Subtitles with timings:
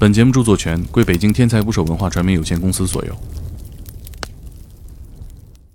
[0.00, 3.12] 本节目著作权归北京天才捕手文化传媒有限公司所有。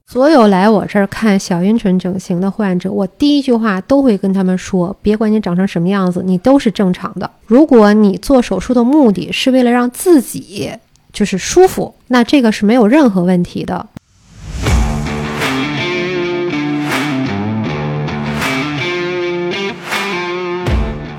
[0.07, 7.29] 所有来我这儿看小阴唇整形的患者，我第一句话都会跟他们说：别管你长成什么样子，你都是正常的。
[7.45, 10.71] 如果你做手术的目的是为了让自己
[11.11, 13.85] 就是舒服，那这个是没有任何问题的。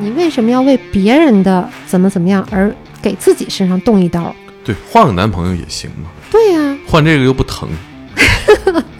[0.00, 4.34] 你为什么要为别人的怎么怎么样而给自己身上动一刀？
[4.64, 7.68] 对，换个男朋友也行嘛，对呀、换这个又不疼，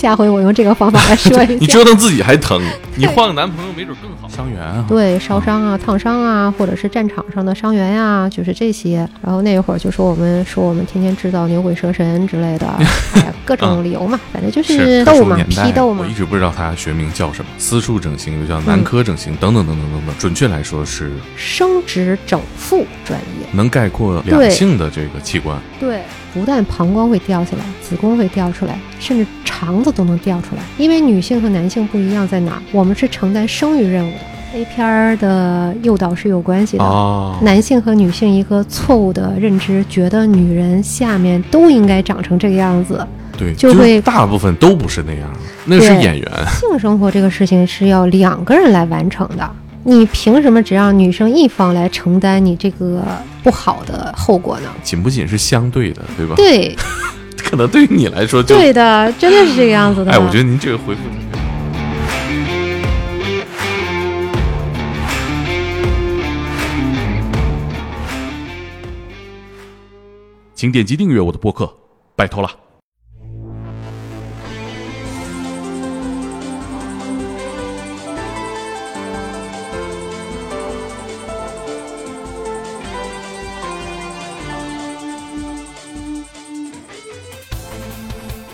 [0.00, 1.66] 下回我用这个方法来说一下 你。
[1.66, 2.62] 折腾自己还疼，
[2.96, 4.28] 你换个男朋友没准更好。
[4.28, 9.06] 伤员啊，对，烧伤啊、烫伤啊，或者是战场上的伤员呀、就是这些。
[9.22, 12.66] 然后那会儿就说我们说我们天天制造牛鬼蛇神之类的，
[13.14, 16.14] 哎呀，各种理由嘛，反正就是斗嘛，批斗嘛我一。
[16.14, 20.14] 直不知道他学名叫什么，私处整形又叫男科整形，等等等等等等。
[20.18, 25.58] 准确来说是生殖整复专业，能概括两性的这个器官。
[25.78, 26.02] 对，
[26.32, 30.62] 不但膀胱会掉下来，子宫会掉出来，甚至肠子都能掉出来。
[30.78, 32.62] 因为女性和男性不一样在哪儿？
[32.72, 34.18] 我们是承担生育任务的。
[34.52, 36.82] A 片儿的诱导是有关系的。
[36.82, 43.06] 哦，男性和女性一个错误的认知，觉得女人下面都应该长成这个样子。
[43.38, 45.30] 对，就会大部分都不是那样，
[45.64, 46.30] 那是演员。
[46.58, 49.48] 性生活这个事情是要两个人来完成的，
[49.82, 53.02] 你凭什么只让女生一方来承担你这个
[53.42, 54.68] 不好的后果呢？
[54.82, 56.34] 仅不仅是相对的，对吧？
[56.36, 56.76] 对，
[57.42, 60.12] 可能对于你来说就，对的，真的是这个样子的。
[60.12, 61.38] 哎，我觉得您这个回复挺好。
[70.54, 71.72] 请点击订阅我的播客，
[72.14, 72.50] 拜托了。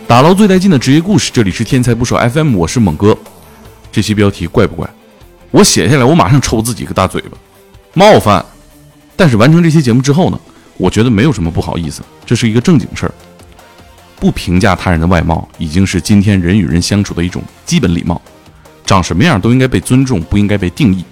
[0.08, 3.18] 打捞最带劲的职业故事，这里是天才捕手 FM，我是猛哥。
[3.90, 4.88] 这期标题怪不怪？
[5.50, 7.36] 我写下来，我马上抽自己个大嘴巴，
[7.92, 8.44] 冒犯。
[9.16, 10.38] 但是完成这期节目之后呢，
[10.76, 13.12] 我觉得没有什么不好意思，这是一个正经事儿。
[14.20, 18.22] 不评价他人的外貌，已经是今天人与人相处的一种基本礼貌。
[18.84, 21.04] 长什么样都应该被尊重，不应该被定义。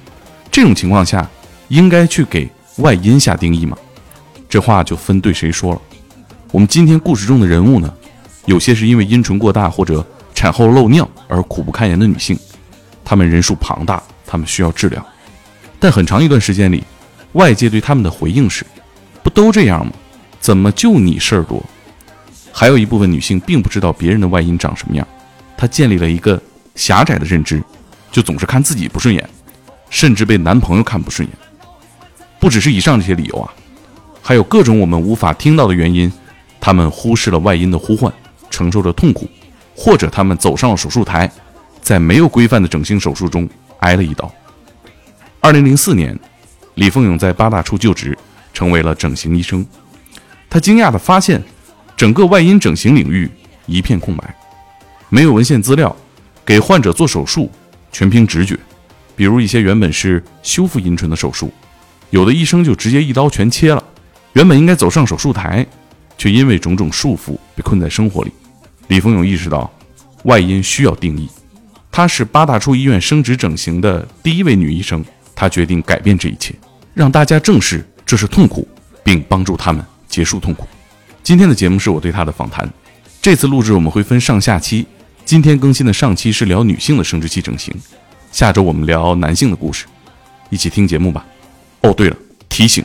[0.53, 1.29] 这种情况下，
[1.67, 3.77] 应该去给外因下定义吗？
[4.49, 5.83] 这话就分对谁说了。
[6.53, 7.93] 我们今天故事中的人物呢，
[8.47, 12.39] 有些是因为阴唇过大或者产后漏尿而苦不堪言的女性，
[13.05, 15.05] 她们人数庞大，她们需要治疗。
[15.79, 16.83] 但很长一段时间里，
[17.33, 18.65] 外界对他们的回应是：
[19.23, 19.93] 不都这样吗？
[20.41, 21.63] 怎么就你事儿多？
[22.53, 25.07] 还有一部分女性并不知道别人的外阴长什么样，
[25.57, 26.41] 她建立了一个
[26.75, 27.63] 狭窄的认知，
[28.13, 29.29] 就总是看自己不顺眼，
[29.91, 31.37] 甚至被男朋友看不顺眼。
[32.39, 33.53] 不只是以上这些理由啊，
[34.23, 36.13] 还有各种我们无法听到的原因，
[36.61, 38.13] 她们忽视了外阴的呼唤，
[38.55, 39.29] 承受着痛苦，
[39.75, 41.29] 或者他们走上了手术台，
[41.83, 43.49] 在没有规范的整形手术中
[43.81, 44.33] 挨了一刀。
[45.41, 46.17] 二零零四年，
[46.77, 48.17] 李凤勇在八大处就职，
[48.53, 49.67] 成为了整形医生。
[50.49, 51.43] 他惊讶地发现，
[51.97, 53.29] 整个外阴整形领域
[53.67, 54.35] 一片空白，
[55.09, 55.95] 没有文献资料，
[56.47, 57.51] 给患者做手术
[57.91, 58.57] 全凭直觉。
[59.17, 61.53] 比如一些原本是修复阴唇的手术，
[62.11, 63.83] 有的医生就直接一刀全切了。
[64.35, 65.67] 原本应该走上手术台，
[66.17, 68.33] 却因为种种束缚被困在生活里。
[68.89, 69.71] 李峰勇意识到，
[70.25, 71.29] 外阴需要定义。
[71.91, 76.55] 她是八大处医院生殖整形的第一位女医生，她决定改变这一切，
[76.93, 78.67] 让大家正视这是痛苦，
[79.03, 80.67] 并帮助他们结束痛苦。
[81.23, 82.69] 今天的节目是我对她的访谈。
[83.23, 84.87] 这次录制我们会分上下期，
[85.25, 87.75] 今天更新的上期是聊女性的生殖器整形，
[88.31, 89.87] 下周我们聊男性的故事，
[90.51, 91.25] 一起听节目吧。
[91.81, 92.17] 哦，对了，
[92.51, 92.85] 提醒，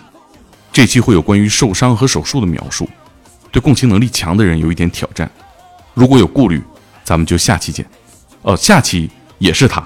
[0.71, 2.87] 这期会有关于受伤和手术的描述，
[3.51, 5.29] 对共情能力强的人有一点挑战。
[5.99, 6.63] 如果有顾虑，
[7.03, 7.85] 咱们就下期见。
[8.43, 9.83] 哦，下期也是他，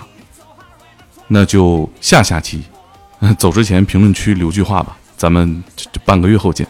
[1.27, 2.61] 那就下下期。
[3.39, 6.67] 走之前评论区留句话吧，咱们这这半个月后见。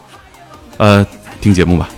[0.78, 1.06] 呃，
[1.42, 1.90] 听节目吧。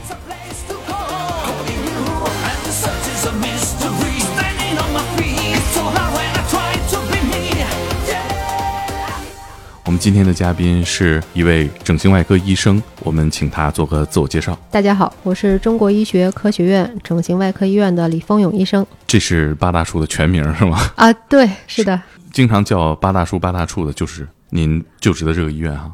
[9.97, 14.55] 们今天的嘉宾是一位整形外科医生，我们请他做个自我介绍。
[14.71, 18.87] 大家好，我是中国医学科学院整形外科医院的李峰勇医生。
[19.07, 20.79] 这是八大处的全名是吗？
[20.97, 21.99] 啊，对，是的，
[22.31, 25.91] 经常叫八大处八大处的，就是您就职的这个医院哈。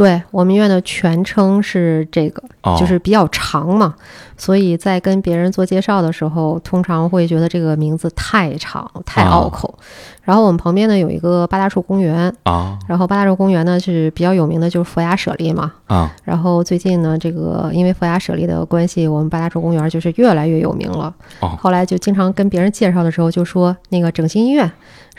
[0.00, 3.94] 对我们医院的全称是这个，哦，就是比较长嘛，
[4.34, 9.78] 所以在跟别人做介绍的时候，通常会觉得这个名字太长、太拗口。
[10.22, 15.70] 然后我们旁边呢有一个八大处公园，啊然后八大处公园呢是比较有名的，就是佛牙舍利嘛。
[15.84, 21.12] 啊然后最近呢，这个因为佛牙舍利的关系，我们八大处公园就是越来越有名了。
[21.40, 24.70] 哦后来就经常跟别人介绍的时候就说那个整形医院，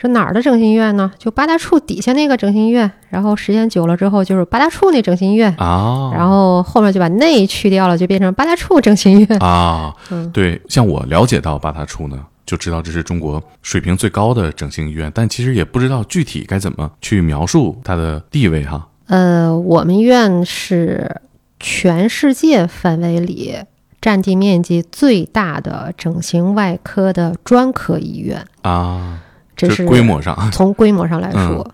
[0.02, 1.12] 说哪儿的整形医院呢？
[1.16, 2.90] 就八大处底下那个整形医院。
[3.08, 5.54] 然后时间久了之后，就是八大处那整形医院。
[5.58, 9.38] 啊，然后后面就把那去掉了，就变成八大处整形医院。
[9.38, 18.88] 啊，嗯对，像我了解到八大处呢，就知道这是中国水平最高的整形医院，但其实也不知道具体该怎么去描述它的地位哈。
[19.06, 21.20] 呃，我们院是
[21.60, 23.54] 全世界范围里
[24.00, 29.20] 占地面积最大的整形外科的专科医院，啊，
[29.56, 31.68] 这是规模上，从规模上来说。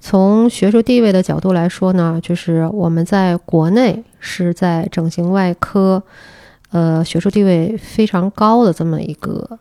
[0.00, 6.02] 从学术地位的角度来说呢，就是我们在国内是在整形外科，
[6.70, 9.58] 呃，学术地位非常高的这么一个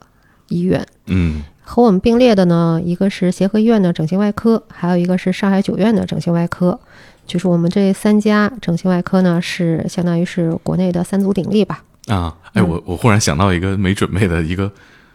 [0.50, 0.86] 医院。
[1.08, 6.80] 嗯和我们并列的呢，一个是协和医院的整形外科，还有一个是上海九院的整形外科。
[7.26, 11.84] 就是我们这三家整形外科呢，是相当于是国内的三足鼎立吧。
[12.06, 14.72] 啊，哎，我我忽然想到一个没准备的一个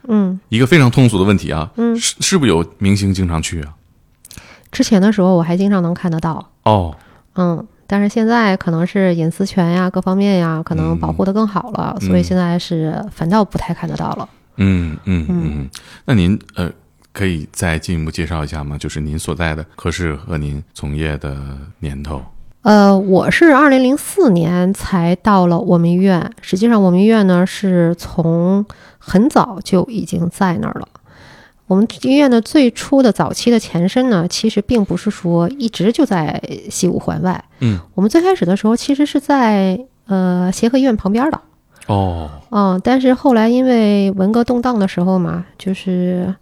[0.08, 3.74] 嗯一个非常通俗的问题啊，嗯，是是不是有明星经常去啊？
[4.70, 6.96] 之前的时候我还经常能看得到，哦，
[7.34, 14.28] 嗯，但是现在可能是隐私权呀、各方面呀，可能保护的更好了，所以嗯现在是反倒不太看得到了。
[14.56, 15.70] 嗯嗯嗯嗯，
[16.06, 16.70] 那您呃
[17.12, 18.78] 可以再进一步介绍一下吗？
[18.78, 21.36] 就是您所在的科室和您从业的
[21.80, 22.22] 年头。
[22.62, 28.64] 呃，我是二零零四年才到了我们医院，实际上我们医院呢是从
[28.98, 30.86] 很早就已经在那儿了。
[31.66, 41.40] 我们医院的最初的早期的前身呢，其实并不是说一直就在西五环外，嗯，我们最开始的时候其实是在呃协和医院旁边的，
[41.88, 46.32] 哦，嗯，但是后来因为文革动荡的时候嘛，就是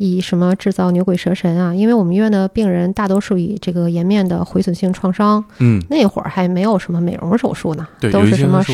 [0.00, 8.64] 以什么制造牛鬼蛇神啊，因为我们医院的病人大多数以这个颜面的毁损性创伤，嗯，那会儿还没有什么美容手术呢，对，都是什么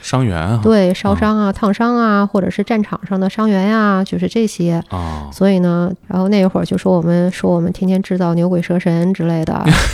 [0.00, 4.82] 伤员啊，对烧伤啊、烫伤啊，或者是战场上的伤员呀、就是这些。
[4.88, 9.52] 啊，所以呢，然后那会儿就说我们说我们天天制造牛鬼蛇神之类的，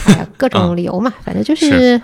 [0.08, 2.00] 哎各种理由嘛，反正就是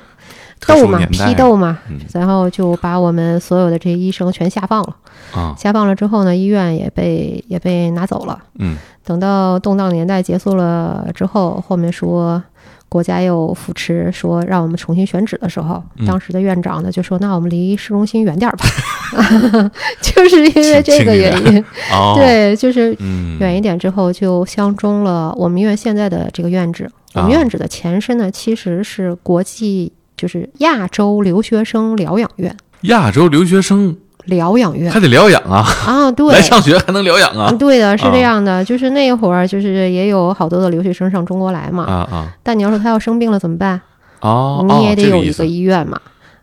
[0.67, 1.99] 斗嘛、批斗嘛，嗯。
[2.13, 4.97] 然后就把我们所有的这些医生全下放了。
[5.35, 8.39] 啊，下放了之后呢，医院也被也被拿走了。
[8.59, 8.77] 嗯。
[9.05, 12.41] 等到动荡年代结束了之后，后面说
[12.89, 16.07] 国家又扶持，说让我们重新选址的时候，嗯。
[16.07, 18.65] 当时的院长呢就说：“那我们离市中心远点儿吧。
[20.01, 26.89] ”就是因为这个原因，哦，， 对，就是嗯，远一点之后就相中了我们医院现在的这个院址。
[27.15, 27.39] 我们啊。
[27.39, 32.57] 院址的前身呢，其实是国际，就是亚洲留学生疗养院。
[32.83, 33.97] 亚洲留学生
[34.27, 41.83] 疗养院还得疗养啊，啊， 对，来上学还能疗养啊嗯，对的，是啊这样的，就是那会儿，就是也有好多的留学生上中国来嘛。
[41.85, 43.81] 啊啊但你要说他要生病了怎么办？
[44.21, 46.01] 哦，你也得有一个医院嘛。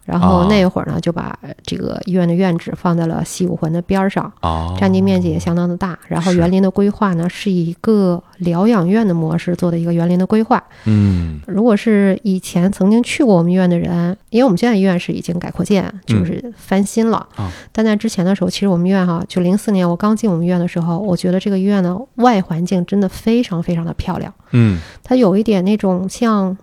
[0.09, 5.97] 然后哦那会儿呢，就把这个医院的院址放在了西五环的边儿上，哦，占地面积也相当的大。
[6.07, 10.63] 然后园林的规划呢，是以一个疗养院的模式做的一个园林的规划。
[10.85, 17.17] 嗯如果是以前曾经去过我们医院的人，因为我们现在医院是已经改扩建，就是翻新了。
[17.35, 26.57] 啊但在之前的时候，其实我们医院哈，就零四年我刚进我们医院的时候，我觉得这个医院的外环境真的非常非常的漂亮，嗯它有一点那种像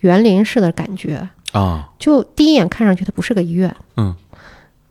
[0.00, 4.14] 园林式的感觉，啊就第一眼看上去它不是个医院，嗯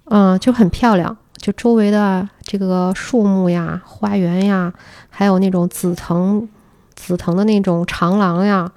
[0.06, 1.16] 嗯，就很漂亮。
[1.38, 4.74] 就周围的这个树木呀、花园呀，
[5.10, 6.48] 还有那种紫藤、
[6.96, 8.70] 紫藤的那种长廊呀，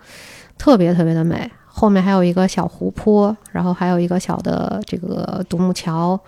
[0.56, 1.50] 特别特别的美。
[1.66, 6.20] 后面还有一个小湖泊，然后还有一个小的这个独木桥，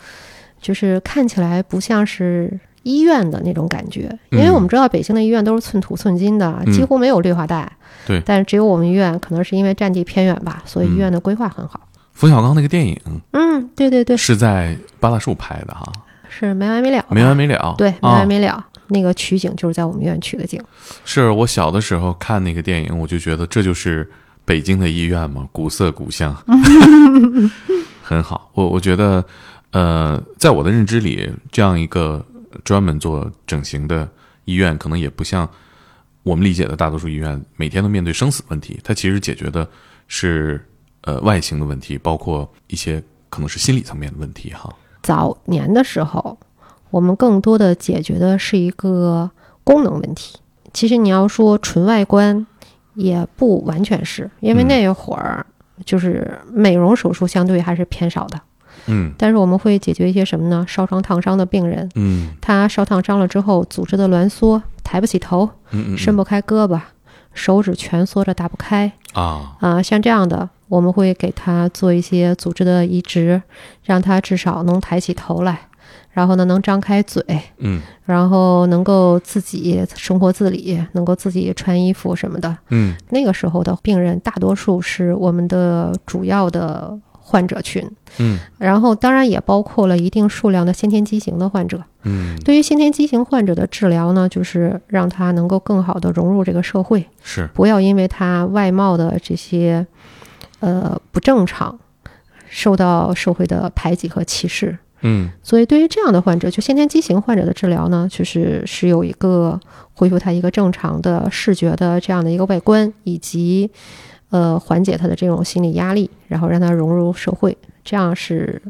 [0.61, 4.17] 就是看起来不像是医院的那种感觉。
[4.31, 7.71] 因为我们知道北京的医院都是寸土寸金的，嗯几乎没有绿化带。
[8.07, 11.81] 对但是只有我们医院，可能是因为占地偏远吧，所以医院的规划很好。
[12.13, 12.97] 冯小刚那个电影
[13.33, 15.91] 嗯，对对对，是在八大处拍的哈，
[16.29, 17.75] 是没完没了，没完没了。
[17.77, 18.65] 对，没啊完没了。
[18.89, 20.63] 那个取景就是在我们医院取的景。
[21.07, 24.09] 是我小的时候看那个电影，我就觉得这就是
[24.45, 26.37] 北京的医院嘛，古色古香，
[28.03, 28.51] 很好。
[28.53, 29.25] 我我觉得，
[29.73, 32.25] 呃，在我的认知里，这样一个
[32.65, 34.09] 专门做整形的
[34.45, 35.49] 医院，可能也不像
[36.23, 39.69] 我们理解的大多数医院每天都面对生死问题，它其实解决的
[40.09, 40.65] 是
[41.03, 44.75] 呃外形的问题，包括一些可能是心理层面的问题哈。
[45.03, 46.39] 早年的时候，
[46.91, 49.31] 我们更多的解决的是一个
[49.63, 50.39] 功能问题。
[50.73, 52.47] 其实你要说纯外观，
[52.95, 55.45] 也不完全是因为嗯那会儿
[55.85, 58.37] 就是美容手术相对还是偏少的。
[58.37, 58.41] 嗯
[59.17, 60.65] 但是我们会解决一些什么呢？
[60.69, 62.31] 烧伤、烫伤的病人，嗯。
[62.41, 65.99] 他烧烫伤了之后，组织的挛缩，抬不起头，嗯嗯。
[65.99, 66.81] 伸不开胳膊，
[67.33, 68.93] 手指蜷缩着打不开。
[69.13, 69.57] 啊。
[69.61, 73.41] 啊、像这样的，我们会给他做一些组织的移植，
[73.83, 75.61] 让他至少能抬起头来，
[76.11, 77.23] 然后呢能张开嘴，
[77.59, 77.81] 嗯。
[78.05, 82.55] 然后能够自己生活自理，能够自己穿衣服什么的。
[82.69, 82.95] 嗯。
[83.11, 88.39] 那个时候的病人，大多数是我们的主要的患者群，嗯。
[88.59, 91.83] 然后当然也包括了一定数量的先天畸形的患者。
[92.03, 92.37] 嗯。
[92.45, 97.49] 对于先天畸形患者的治疗呢，就是让他能够更好的融入这个社会，是。
[97.55, 99.87] 不要因为他外貌的这些
[100.61, 101.79] 呃不正常，
[102.47, 104.77] 受到社会的排挤和歧视。
[105.01, 105.31] 嗯。
[105.43, 109.59] 所以对于这样的患者，就先天畸形患者的治疗呢，就是是有一个
[109.95, 113.71] 恢复他一个正常的视觉的这样的一个外观，以及
[114.35, 118.61] 呃缓解他的这种心理压力，然后让他融入社会，这样是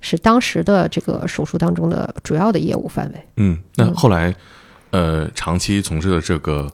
[0.00, 3.26] 是当时的这个手术当中的主要的业务范围。
[3.36, 4.32] 嗯，那嗯后来
[4.90, 6.70] 呃长期从事的这个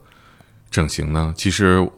[0.69, 1.89] 整形呢，其实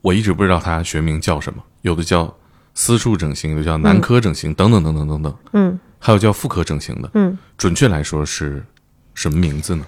[0.00, 2.34] 我一直不知道它学名叫什么，有的叫
[2.72, 7.10] 私处整形，有的叫男科整形，等等等等等等，嗯还有叫妇科整形的。
[7.12, 7.36] 嗯。
[7.58, 8.64] 准确来说是
[9.14, 9.86] 什么名字呢？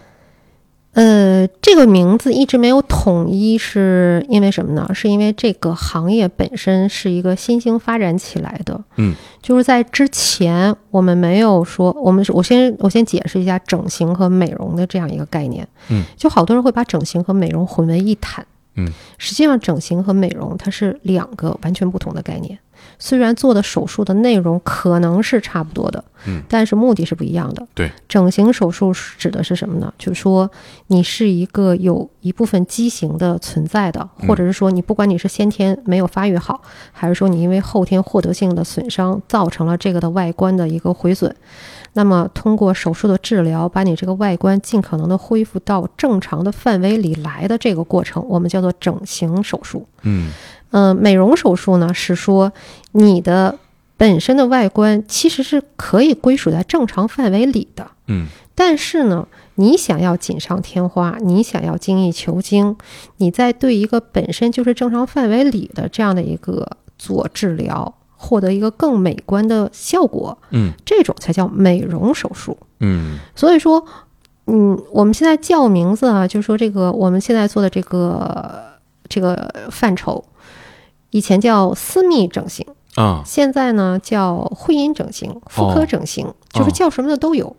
[0.96, 4.90] 呃，这个名字一直没有统一，是因为什么呢？
[4.94, 8.82] 是因为这个行业本身是一个新兴发展起来的。
[8.96, 15.68] 嗯，就是在之前我们没有说，我们是我先我先解释一下整形和美容的这样一个概念。
[15.90, 18.46] 嗯，就好多人会把整形和美容混为一谈。
[18.76, 22.58] 嗯，实际上整形和美容它是两个完全不同的概念。
[22.98, 27.66] 虽然做的手术的内容可能是差不多的，嗯，但是目的是不一样的。
[27.74, 29.92] 对，整形手术是指的是什么呢？
[29.98, 30.50] 就是说
[30.86, 36.60] 你是一个有一部分畸形的存在的，嗯或者是说你不管你是先天没有发育好，
[36.92, 41.34] 还是说你因为后天获得性的损伤造成了这个的外观的一个毁损，
[41.92, 49.86] 那么通过手术的治疗，把你这个外观尽可能的恢复到正常的范围里来的这个过程，我们叫做整形手术。
[50.02, 50.30] 嗯
[50.70, 52.52] 嗯、美容手术呢是说
[52.92, 53.58] 你的
[53.96, 62.74] 本身的外观其实是可以归属在正常范围里的，嗯但是呢，你想要锦上添花，你想要精益求精，
[63.18, 66.66] 你在对一个本身就是正常范围里的这样的一个
[66.98, 72.56] 做治疗，获得一个更美观的效果，嗯这种才叫美容手术。
[72.80, 73.84] 嗯所以说，
[74.46, 78.62] 嗯，我们现在叫名字啊，就是说这个我们现在做的这个
[79.08, 80.24] 这个范畴，
[81.10, 87.56] 以前叫私密整形，啊现在呢叫会阴整形、妇科整形，就是叫什么的都有。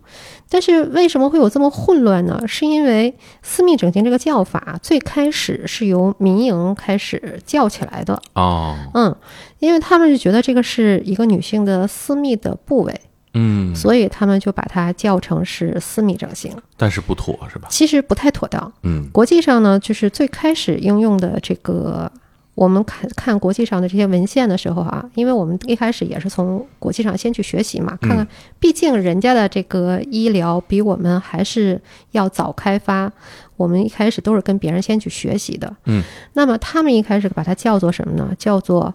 [0.49, 2.41] 但是为什么会有这么混乱呢？
[2.47, 9.13] 是因为私密整形这个叫法最开始是由民营开始叫起来的，哦嗯，
[9.59, 13.01] 因为他们就觉得这个是一个女性的私密的部位，
[13.33, 16.55] 嗯，所以他们就把它叫成是私密整形。
[16.77, 17.67] 但是不妥是吧？
[17.69, 18.71] 其实不太妥当。
[18.83, 22.09] 嗯国际上呢，就是最开始应用的这个，
[22.57, 28.27] 我们看看国际上的这些文献的时候啊，因为我们一开始也是从国际上先去学习嘛，看看，
[28.59, 31.79] 毕竟人家的这个医疗比我们还是
[32.13, 33.11] 要早开发，
[33.57, 35.71] 我们一开始都是跟别人先去学习的。
[35.85, 36.01] 嗯，
[36.33, 38.33] 那么他们一开始把它叫做什么呢？
[38.39, 38.91] 叫做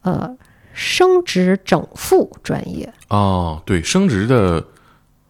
[0.00, 0.34] 呃
[0.72, 2.90] 生殖整复专业。
[3.08, 4.64] 哦，对，生殖的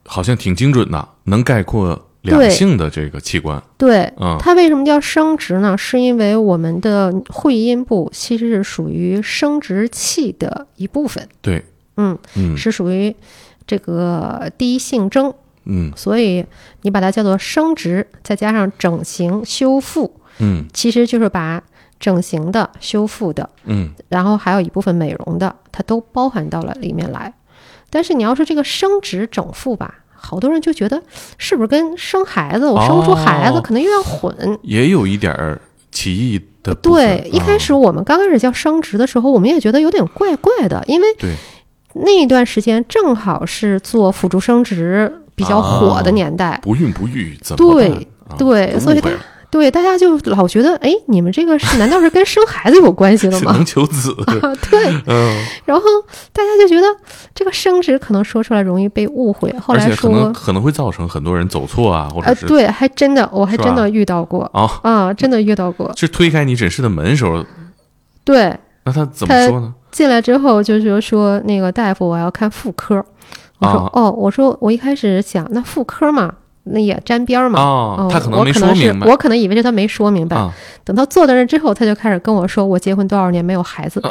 [0.07, 3.63] 好像挺精准的，能概括两对性的这个器官。
[3.77, 5.77] 对，嗯它为什么叫生殖呢？
[5.77, 11.65] 是因为我们的会阴部其实是属于生殖器的一部分，对，
[11.97, 13.15] 嗯，嗯是属于
[13.67, 15.33] 这个第一性征，
[15.65, 16.45] 嗯所以
[16.83, 21.63] 你把它叫做生殖，再加上整形修复，嗯其实就是把
[21.99, 27.33] 整形的、修复的，嗯然后还有一部分美容的，它都包含到了里面来。
[27.91, 31.03] 但是你要说这个生殖整复吧，好多人就觉得
[31.37, 33.61] 是不是跟生孩子，我生不出孩子，哦。
[33.61, 34.35] 可能又要混。
[34.63, 35.61] 也有一点儿
[35.91, 36.73] 歧义的。
[36.77, 41.07] 对，一开始啊我们刚开始叫生殖的时候，我们也觉得有点怪怪的，因为
[41.95, 49.03] 那一段时间正好是做辅助生殖比较火的年代，不孕不育怎么对对，所以
[49.53, 53.53] 对大家就老觉得，哎，你们这个是难道是跟生孩子有关系的是吗？
[53.53, 54.11] 能求子。
[54.27, 54.35] 啊，
[54.71, 55.85] 对，嗯，然后
[56.33, 56.87] 大家就觉得
[57.35, 67.45] 这个生殖可能说出来容易被误会，后来说可能说，可能会造成很多人走错啊，或者呃，是对，还真的，我还真的遇到过哦，啊，真的遇到过，是推开你诊室的门时候，
[68.25, 69.75] 对，那他怎么说呢？
[69.91, 73.05] 进来之后就是说那个大夫，我要看妇科。
[73.59, 76.33] 我说、啊哦，我说我一开始想那妇科嘛，
[76.65, 77.61] 那也沾边儿嘛。
[77.61, 80.37] 哦，他可能没我可能是说明白我可能以为是他没说明白。
[80.37, 80.53] 啊
[80.85, 84.03] 等他坐在那之后，他就开始跟我说，我结婚多少年没有孩子。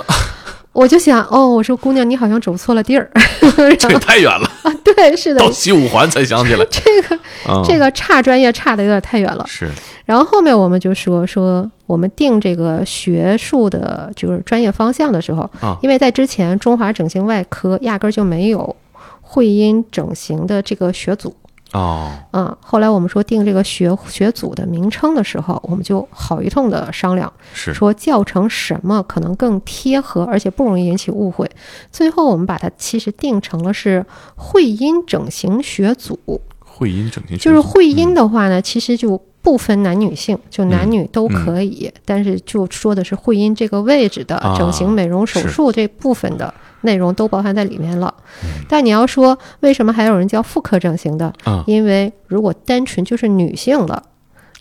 [0.71, 3.11] 我就想，哦，我说姑娘，你好像走错了地儿。
[3.77, 6.65] 这也太远了，啊，对，是的到，西五环才想起来。
[6.71, 7.15] 这个
[7.45, 9.45] 啊，这个差专业差的有点太远了。
[9.45, 9.69] 是
[10.05, 18.73] 然后后面我们就说说我们定这个学术的，就是专业方向的时候，啊因为在之前中华整形外科压根儿就没有
[19.21, 21.35] 会阴整形的这个学组。
[21.73, 27.73] 哦，嗯，后来我们说定这个学学组的名称的时候，我们就好一通的商量，是。
[27.73, 31.49] 说叫成什么可能更贴合，而且不容易引起误会。
[31.89, 48.13] 最后我们把它其实定成了是会阴整形学组，会阴整形学组就是会阴的话呢，其实就不分男女性，就男女都嗯可以，但是就说的是会阴这个位置的啊整形美容手术这部分的内容都包含在里面了。
[48.43, 51.33] 嗯但你要说为什么还有人叫妇科整形的？
[51.43, 54.01] 啊因为如果单纯就是女性的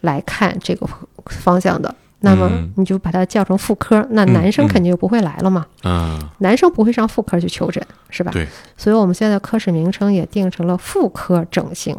[0.00, 0.86] 来看这个
[1.26, 5.66] 方向的，那么嗯你就把它叫成妇科，那嗯男生嗯肯定就不会来了嘛。
[5.84, 8.32] 嗯，男生不会上妇科去求诊，是吧？
[8.32, 8.46] 对。
[8.76, 11.96] 所以我们现在科室名称也定成了妇科整形。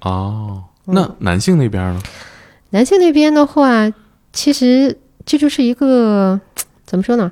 [0.00, 2.02] 哦，嗯那男性那边呢？
[2.70, 3.90] 男性那边的话，
[4.32, 6.40] 其实这就是一个
[6.84, 7.30] 怎么说呢？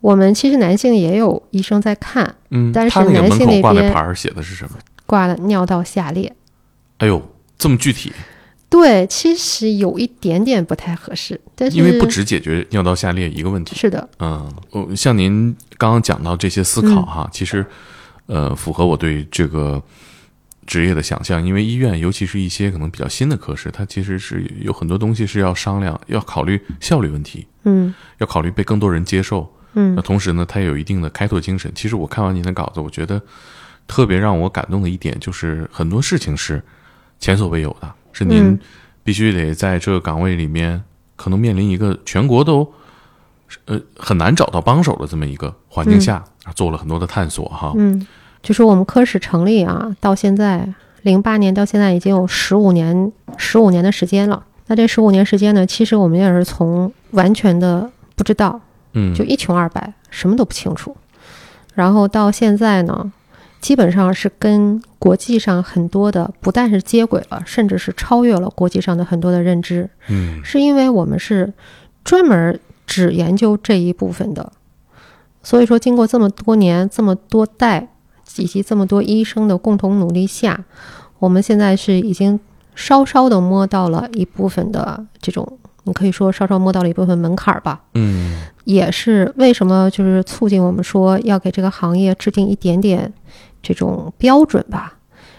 [0.00, 4.76] 我们其实男性也有医生在看，嗯，但是男性那门口挂那牌儿写的是什么？
[5.06, 6.34] 挂了尿道下裂。
[6.98, 7.22] 哎呦，
[7.56, 8.12] 这么具体，
[8.68, 13.74] 对，其实有一点点不太合适，但是因为不只解决尿道下裂一个问题。
[13.74, 17.64] 是的，嗯，我像您刚刚讲到这些思考哈，其实
[18.26, 19.82] 呃符合我对这个
[20.66, 29.50] 职业的想象，因为医院尤其是一些可能比较新的科室，它其实是有很多东西是要商量，要考虑效率问题，嗯要考虑被更多人接受。
[29.74, 31.70] 嗯那同时呢，它也有一定的开拓精神。
[31.74, 33.20] 其实我看完您的稿子，我觉得
[33.86, 36.62] 特别让我感动的一点就是很多事情是
[37.18, 38.58] 前所未有的，是您嗯
[39.02, 40.82] 必须得在这个岗位里面，
[41.16, 42.72] 可能面临一个全国都
[43.66, 47.72] 呃很难找到帮手的这么一个环境下，做了很多的探索哈。
[47.76, 48.06] 嗯，
[48.44, 50.68] 就是我们科室成立啊，到现在
[51.00, 54.44] 零八年到现在已经有十五年十五年的时间了。
[54.66, 58.60] 那这十五年时间呢，其实我们也是从完全的不知道，
[58.92, 60.94] 嗯，就一穷二白，什么都不清楚，
[61.72, 63.10] 然后到现在呢，
[63.60, 70.44] 基本上是跟国际上很多的不但是接轨了，甚至是超越了国际上的很多的认知，嗯。
[70.44, 71.50] 是因为我们是
[72.04, 74.52] 专门只研究这一部分的，
[75.42, 77.88] 所以说经过这么多年、这么多代
[78.36, 80.64] 以及这么多医生的共同努力下，
[81.18, 82.38] 我们现在是已经
[82.74, 87.80] 稍稍的摸到了一部分的这种，你可以说稍稍摸到了一部分门槛儿吧。
[87.94, 93.12] 嗯也是为什么就是促进我们说要给这个行业制定一点点
[93.62, 94.94] 这种标准吧，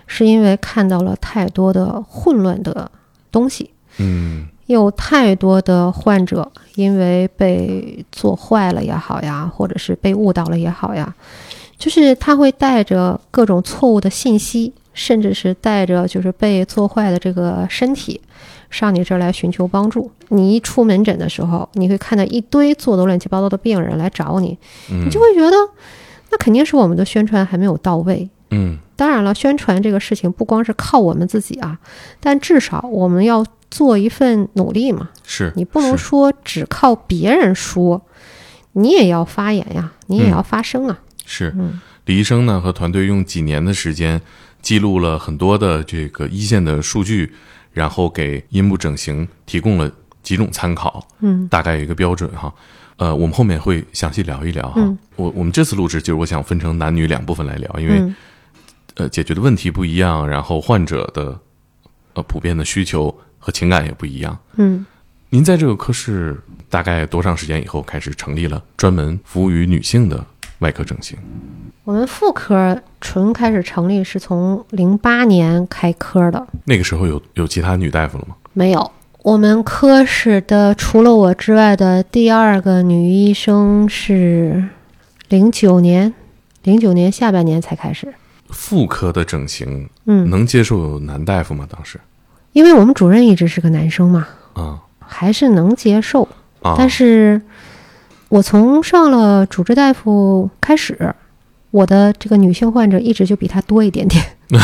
[0.06, 2.92] 是因为看到了太多的混乱的
[3.32, 11.14] 东西，嗯有太多的患者因为被做坏了也好呀，或者是被误导了也好呀，
[11.78, 18.20] 就是他会带着各种错误的信息，甚至是带着就是被做坏的这个身体。
[18.72, 24.58] 上你这儿来寻求帮助，你一出门诊的时候，你会看到一堆做的乱七八糟的病人来找你，
[24.92, 25.56] 嗯，你就会觉得，
[26.32, 28.28] 那肯定是我们的宣传还没有到位。
[28.50, 31.78] 嗯当然了，宣传这个事情不光是靠我们自己啊，
[32.20, 35.10] 但至少我们要做一份努力嘛。
[35.24, 38.02] 是你不能说只靠别人说，
[38.74, 41.00] 你也要发言呀，你也嗯要发声啊。
[41.26, 44.22] 是嗯李医生呢和团队用几年的时间
[44.62, 47.34] 记录了很多的这个一线的数据，
[47.74, 49.92] 然后给阴部整形提供了
[50.24, 52.54] 几种参考，嗯大概有一个标准哈。
[52.98, 54.76] 呃，我们后面会详细聊一聊哈。
[54.78, 58.16] 嗯我我们这次录制就是我想分成男女两部分来聊，因为、嗯
[58.96, 61.38] 呃解决的问题不一样，然后患者的
[62.14, 64.38] 呃普遍的需求和情感也不一样。
[64.56, 64.86] 嗯
[65.30, 70.26] 您在这个科室大概多长时间以后开始成立了专门服务于女性的
[70.60, 71.18] 外科整形？
[71.84, 78.36] 我们妇科纯开始成立是从零八年开科的，那个时候有有其他女大夫了吗？
[78.54, 78.92] 没有。
[79.22, 84.64] 我们科室的除了我之外的第二个女医生是
[85.30, 86.14] 零九年，
[86.64, 88.14] 零九年下半年才开始。
[88.50, 91.68] 妇科的整形嗯，能接受男大夫吗？
[91.70, 92.00] 当时
[92.54, 96.28] 因为我们主任一直是个男生嘛，啊还是能接受。
[96.62, 97.40] 啊，但是
[98.36, 101.16] 我从上了主治大夫开始，
[101.72, 104.22] 我的这个女性患者一直就比他多一点点。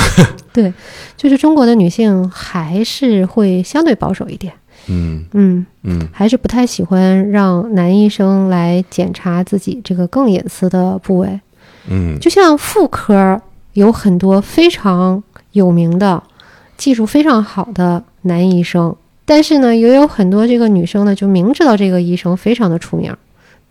[0.51, 0.73] 对，
[1.15, 4.51] 就是中国的女性还是会相对保守一点，
[4.89, 5.23] 嗯。
[5.31, 6.05] 嗯，嗯。
[6.11, 11.39] 还是不太喜欢让男医生来检查自己这个更隐私的部位。
[11.87, 12.19] 嗯。
[12.19, 16.21] 就像妇科有很多非常有名的、
[16.75, 23.15] 技术非常好的男医生，但是呢，也有很多这个女生呢，就明知道这个医生非常的出名，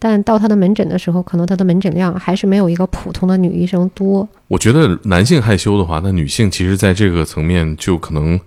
[0.01, 4.27] 但到他的门诊的时候，可能他的门诊量还是没有一个普通的女医生多。
[4.49, 8.41] 我觉得男性害羞的话，那女性其实在这个层面就可能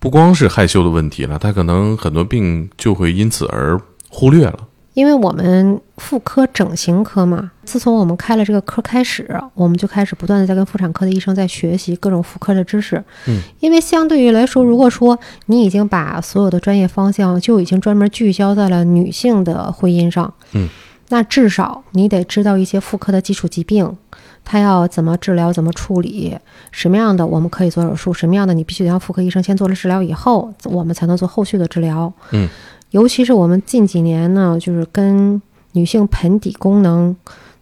[0.00, 4.58] 不光是害羞的问题了，她可能很多病就会因此而忽略了。
[5.00, 13.02] 因为我们妇科整形科嘛，自从我们开了这个科开始，我们就开始不断的在跟妇产科的医生在学习各种妇科的知识。
[13.26, 20.68] 嗯，因为相对于来说，如果说你已经把所有的专业方向就已经专门聚焦在了女性的婚姻上，嗯，
[21.08, 23.96] 那至少你得知道一些妇科的基础疾病，
[24.44, 26.36] 它要怎么治疗、怎么处理，
[26.70, 32.12] 什么样的我们可以做手术，什么样的你必须得让妇科医生先做了治疗以后，我们才能做后续的治疗。
[32.32, 32.46] 嗯。
[32.90, 35.40] 尤其是我们近几年呢，就是跟
[35.72, 37.14] 女性盆底功能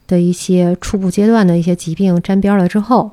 [0.07, 3.11] 的一些初步阶段的一些疾病沾边了之后，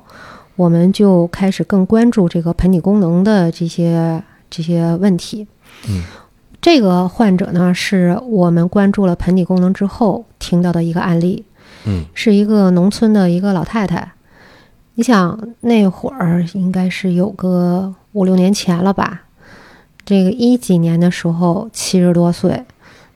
[0.56, 5.46] 我们就开始更关注这个盆底功能的这些这些问题。
[5.88, 6.02] 嗯，
[6.62, 11.44] 这个患者呢，是我们关注了盆底功能之后听到的一个案例。
[11.84, 14.12] 嗯，是一个农村的一个老太太。
[14.94, 19.24] 你想那会儿应该是有个五六年前了吧？
[20.06, 22.64] 这个一几年的时候，七十多岁，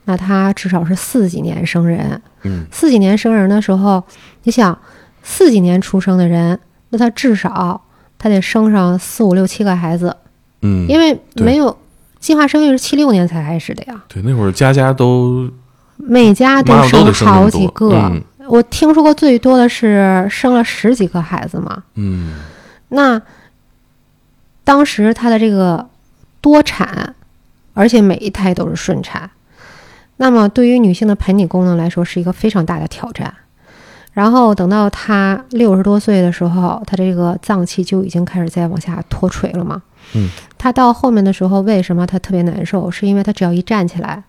[0.07, 2.21] 那他至少是四几年生人。
[2.43, 4.03] 嗯，四几年生人的时候，
[4.43, 4.77] 你想
[5.23, 7.81] 四几年出生的人，那他至少
[8.19, 10.17] 他得生上四五六七个孩子。
[10.63, 11.79] 嗯，因为没有
[12.19, 14.03] 计划生育是七六年才开始的呀。
[14.09, 15.49] 对，那会儿家家都
[15.97, 16.75] 每家都
[17.13, 17.93] 生好几个。
[17.93, 21.85] 嗯，我听说过最多的是生了十几个孩子嘛。
[21.95, 22.35] 嗯，
[22.89, 23.23] 那
[24.65, 25.89] 当时他的这个。
[26.41, 27.15] 多产，
[27.75, 29.31] 而且每一胎都是顺产，
[30.17, 33.33] 那么对于女性的盆底功能来说是一个非常大的挑战。
[34.13, 39.81] 然后等到她六十多岁的时候，她这个脏器就已经开始在往下脱垂了嘛。
[40.15, 42.91] 嗯，她到后面的时候，为什么她特别难受？
[42.91, 44.23] 是因为她只要一站起来，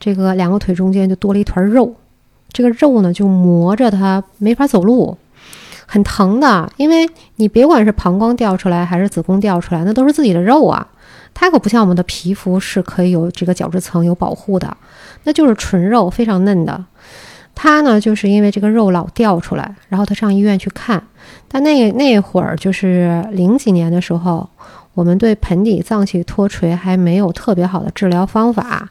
[0.00, 1.94] 这个两个腿中间就多了一团肉，
[2.52, 5.16] 这个肉呢就磨着她没法走路，
[5.86, 6.70] 很疼的。
[6.76, 10.84] 因为你别管是膀胱掉出来还是子宫掉出来，那都是自己的肉啊。
[11.32, 14.76] 它可不像我们的皮肤是可以有这个角质层有保护的，
[15.24, 16.84] 那就是纯肉，非常嫩的。
[17.54, 21.02] 它呢，就是因为这个肉老掉出来，然后他上医院去看。
[21.48, 24.48] 但那那会儿就是零几年的时候，
[24.94, 28.88] 我们对盆底脏器脱垂还没有特别好的治疗方法，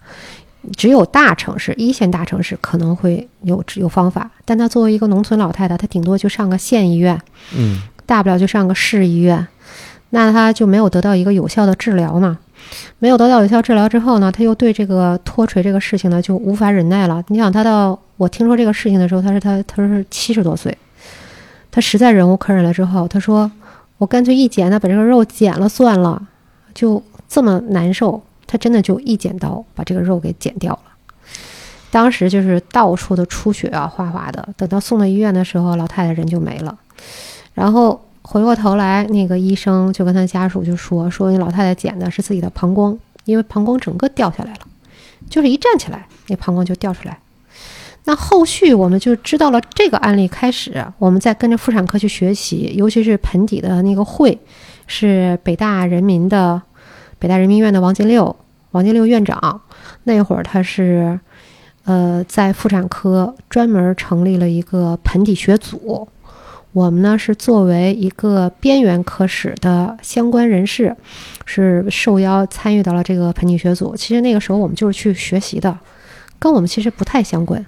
[0.78, 4.30] 只有大城市一线大城市可能会有有方法。
[4.46, 7.20] 但她作为一个农村老太太，她顶多就上个县医院，
[7.56, 9.48] 嗯，大不了就上个市医院。
[10.12, 12.40] 那他就没有得到一个有效的治疗嘛？
[13.00, 17.24] 没有得到有效治疗之后呢，他又对这个脱垂这个事情呢就无法忍耐了。
[17.28, 20.76] 你想，他到我听说这个事情的时候，他是他他是七十多岁，
[21.72, 23.50] 他实在忍无可忍了之后，他说
[23.98, 26.22] ：“我干脆一剪，他把这个肉剪了算了。”
[26.74, 30.82] 就这么难受，他真的就一剪刀把这个肉给剪掉了。
[31.92, 34.50] 当时就是到处的出血啊，哗哗的。
[34.58, 36.78] 等到送到医院的时候，老太太人就没了。
[37.54, 38.02] 然后。
[38.32, 44.60] 回过头来，那个医生就跟他家属就说：“说那老太太捡的是自己的膀胱，因为膀胱整个掉下来了，
[45.28, 47.18] 就是一站起来，那膀胱就掉出来。
[48.04, 54.38] 那后续我们就知道了这个案例，开始我们再跟着妇产科去学习，尤其是盆底的那个会，
[54.86, 56.62] 是北大人民的
[57.18, 58.36] 北大人民医院的王金六，
[58.70, 59.60] 王金六院长
[60.04, 61.20] 那会儿他是
[61.86, 66.08] 呃在妇产科专门成立了一个盆底学组。”
[66.72, 70.96] 我们呢是作为一个边缘科室的相关人士，
[71.46, 73.96] 是受邀参与到了这个盆底学组。
[73.96, 75.76] 其实那个时候我们就是去学习的，
[76.38, 77.66] 跟我们其实不太相关。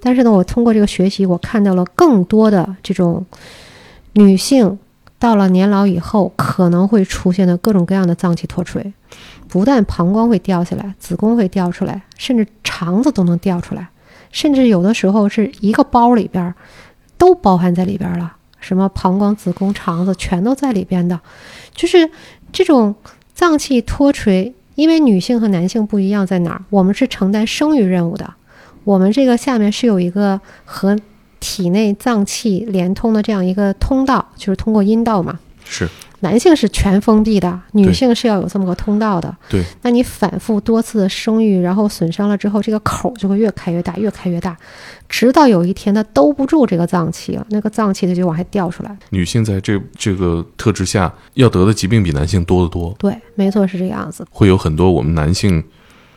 [0.00, 3.24] 但是呢，我通过这个学习，我看到了更多的这种
[4.12, 4.78] 女性
[5.18, 8.92] 到了年老以后可能会出现的各种各样的脏器脱垂，
[9.48, 13.88] 不但膀胱会掉下来，子宫会掉出来，甚至肠子都能掉出来，
[14.30, 16.54] 甚至有的时候是一个包里边。
[17.18, 21.20] 都包含在里边了，什么膀胱、子宫、肠子全都在里边的，
[21.74, 22.10] 就是
[22.52, 22.94] 这种
[23.34, 24.54] 脏器脱垂。
[24.74, 26.62] 因为女性和男性不一样在哪儿？
[26.68, 28.34] 我们是承担生育任务的，
[28.84, 30.94] 我们这个下面是有一个和
[31.40, 35.38] 体内脏器连通的这样一个通道，就是通过阴道嘛。
[35.64, 35.88] 是。
[36.26, 39.32] 男性是全封闭的，女性是要有这么个通道的。
[39.48, 44.56] 对，那你反复多次的生育，然后损伤了之后，这个口就会越开越大，越开越大，
[45.08, 48.98] 直到有一天它兜不住这个脏器了，那个脏器它就往下掉出来。
[49.10, 52.92] 女性在这这个特质下，要得的疾病比男性多得多。
[52.98, 54.26] 对，没错，是这个样子。
[54.30, 55.62] 会有很多我们男性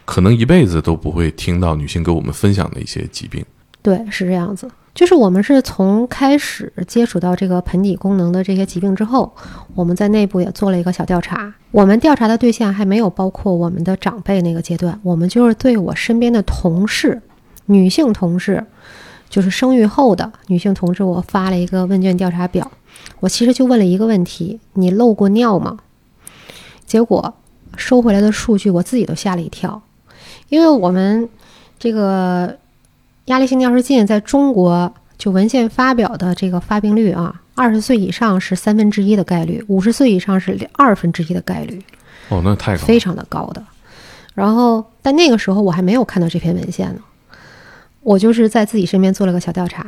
[0.06, 3.46] 可能一辈子都不会听到女性给我们分享的一些疾病。
[3.84, 4.68] 对，是这样子。
[4.94, 9.32] 就是我们是从开始接触到这个盆底功能的这些疾病之后，
[9.76, 11.54] 我们在内部也做了一个小调查。
[11.72, 17.22] 我们调查的对象还没有包括我们的长辈那个阶段，我们就是对我身边的同事，
[17.68, 18.66] 女性同事，
[19.30, 22.70] 就是生育后的女性同志，我发了一个问卷调查表，
[23.20, 25.78] 我其实就问了一个问题：你漏过尿吗？
[26.86, 27.36] 结果
[27.78, 29.82] 收回来的数据，我自己都吓了一跳，
[30.50, 31.30] 因为我们
[31.78, 32.58] 这个
[33.30, 41.80] 压力性尿失禁在中国就文献发表的这个发病率啊，二十岁以上是三分之一的概率，五十岁以上是二分之一的概率，
[42.30, 43.64] 哦，那太高了，非常的高的。
[44.34, 47.02] 然后，但那个时候我还没有看到这篇文献呢，
[48.02, 49.86] 我就是在自己身边做了个小调查，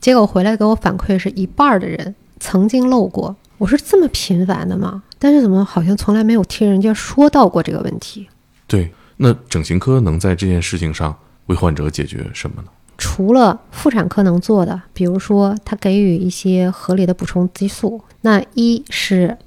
[0.00, 3.34] 结果回来给我反馈是一半儿的人曾经漏过。
[3.58, 5.02] 我说这么频繁的吗？
[5.18, 8.28] 但是怎么好像从来没有听人家说到过这个问题？
[8.66, 8.92] 对。
[9.22, 12.68] 那整形科能在这件事情上为患者解决什么呢？
[13.00, 19.38] 除了妇产科能做的，比如说他给予一些合理的补充激素，那一是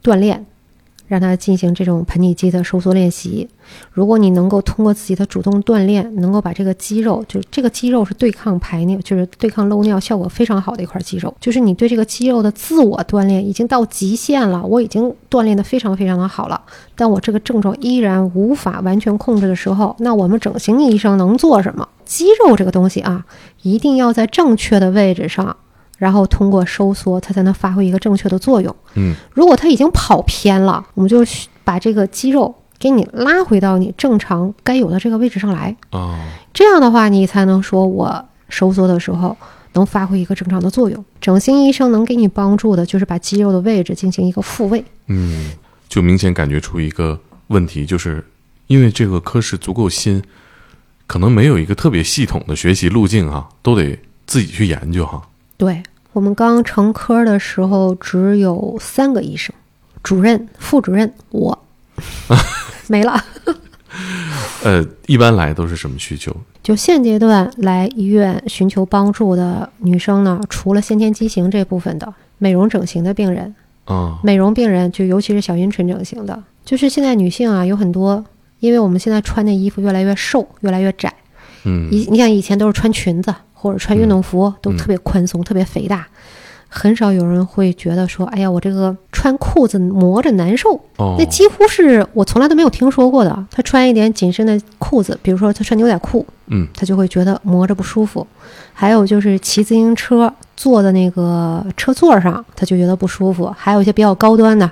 [0.00, 0.46] 锻炼。
[1.10, 3.48] 让他进行这种盆底肌的收缩练习。
[3.90, 11.34] 如果你能够通过自己的主动锻炼，能够把这个肌肉，就是这个肌肉是对抗排尿，就是对抗漏尿效果非常好的一块肌肉。
[11.40, 16.60] 就是你对这个肌肉的自我锻炼已经到极限了，我已经锻炼的非常非常的好了，
[16.94, 21.88] 但我这个症状依然无法完全控制的时候，那我们整形医生能做什么？
[22.04, 23.24] 肌肉这个东西啊，
[23.62, 25.56] 一定要在正确的位置上。
[26.00, 28.74] 然后通过收缩，它才能发挥一个正确的作用。
[28.94, 31.18] 嗯，如果它已经跑偏了，我们就
[31.62, 35.76] 把这个肌肉给你拉回到你正常该有的这个位置上来。
[35.90, 36.18] 哦，
[36.54, 39.36] 这样的话，你才能说我收缩的时候
[39.74, 41.04] 能发挥一个正常的作用。
[41.20, 44.82] 整形医生能给你帮助的就是把肌肉的位置进行一个复位。
[45.08, 45.50] 嗯，
[45.86, 48.24] 就明显感觉出一个问题，就是
[48.68, 50.22] 因为这个科室足够新，
[51.06, 55.20] 可能没有一个特别系统的学习路径哈，都得自己去研究哈。
[55.60, 55.82] 对
[56.14, 59.54] 我们刚成科的时候，只有三个医生，
[60.02, 61.56] 主任、副主任，我
[62.88, 63.22] 没了。
[64.64, 66.34] 呃，一般来都是什么需求？
[66.62, 78.24] 就现阶段来医院寻求帮助的女生呢，除了先天畸形这部分的美容整形的病人，啊，美容病人就尤其是小阴唇整形的，就是现在女性啊有很多，
[78.60, 81.12] 因为我们现在穿的衣服越来越瘦，越来越窄。
[81.64, 83.34] 嗯，以你像以前都是穿裙子。
[83.60, 86.06] 或者穿运动服都特别宽松、特别肥大，
[86.66, 90.80] 很少有人会觉得说：“哎呀，我这个穿裤子磨着难受。”
[91.18, 93.46] 那几乎是我从来都没有听说过的。
[93.50, 98.26] 他穿一点紧身的裤子，比如说他穿牛仔裤，嗯，他就会觉得磨着不舒服。
[98.72, 103.54] 还有就是骑自行车坐在那个车座上，他就觉得不舒服。
[103.58, 104.70] 还有一些比较高端的，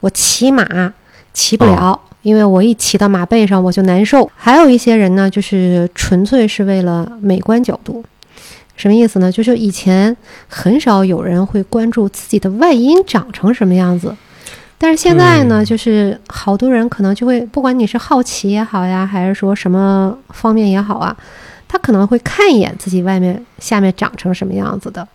[0.00, 0.94] 我骑马
[1.34, 2.00] 骑不了。
[2.22, 8.02] 因为我一骑到马背上我就难受，还有一些人呢，就是纯粹是为了美观角度。
[8.76, 9.30] 什么意思呢？
[9.30, 10.16] 就是以前
[10.48, 14.14] 很少有人会关注自己的外阴长成什么样子，
[14.76, 21.16] 但是现在呢，就是好多人可能就会，不管你是好奇也好呀，还是说什么方面也好啊，
[21.68, 25.06] 他可能会看一眼自己外面下面长成什么样子的，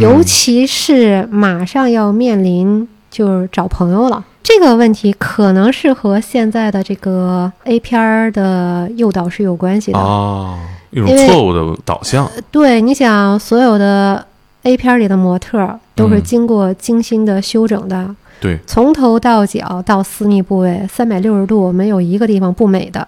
[0.00, 9.98] 尤其是马上要面临就是找朋友了，这个问题可能是和现在的这个 A 片儿的诱导是有关系的。
[9.98, 10.58] 哦。
[10.90, 12.30] 一种错误的导向。
[12.50, 14.26] 对，你想，所有的
[14.62, 23.06] A 片里的模特都是经过精心的修整的，对，从头到脚到私密部位，三百六十度没有一个地方不美的。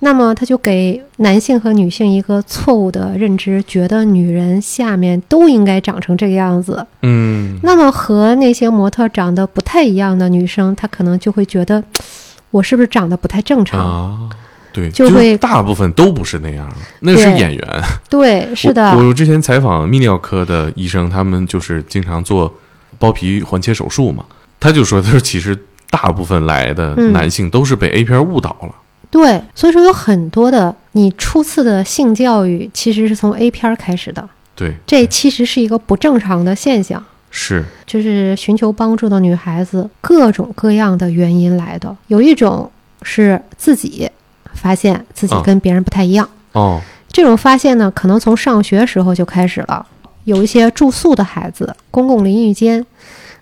[0.00, 6.86] 那么，他就给男性和女性一个错误的认知，觉得女人下面都应该长成这个样子。
[7.00, 11.82] 嗯，那么和那些模特长得不太一样的女生，她可能就会觉得，
[12.50, 14.28] 我是不是长得不太正常啊？
[14.74, 17.82] 对，就会大部分都不是那样，那是演员。
[18.10, 18.90] 对，是的。
[18.96, 22.52] 我之前采访泌尿科的医生，他们就是经常做
[22.98, 24.24] 包皮环切手术嘛，
[24.58, 25.56] 他就说，他说其实
[25.90, 28.74] 大部分来的男性都是被 A 片误导了。
[29.12, 34.28] 对，所以说有很多的你初次的性教育其实是从 A 片开始的。
[34.56, 37.00] 对，这其实是一个不正常的现象。
[37.30, 42.68] 是，就是寻求帮助的女孩子，各种各样的原因来的，有一种
[43.02, 44.10] 是自己。
[44.54, 49.86] 发现自己跟别人不太一样哦，这种发现呢，可能从上学时候就开始了。
[50.24, 52.84] 有一些住宿的孩子，公共淋浴间，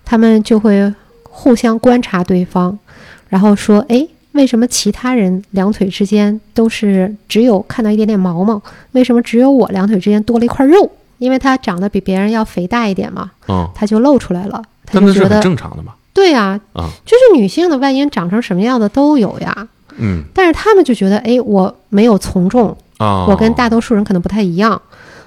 [0.04, 2.76] 他们就会互相观察对方，
[3.28, 8.60] 然后说：“哎，为什么其他人两腿之间都是只有看到一点点毛毛？
[8.92, 10.90] 为什么只有我两腿之间多了一块肉？
[11.18, 14.60] 因为他长得比别人要肥大一点嘛，哦，他就露出来了。
[14.84, 15.92] 他就觉得正常的嘛。
[16.12, 24.80] 对呀，啊，就是女性的外阴长成什么样的都有呀。”嗯，但是他们就觉得，哎，我没有从众啊，我跟大多数人可能不太一样，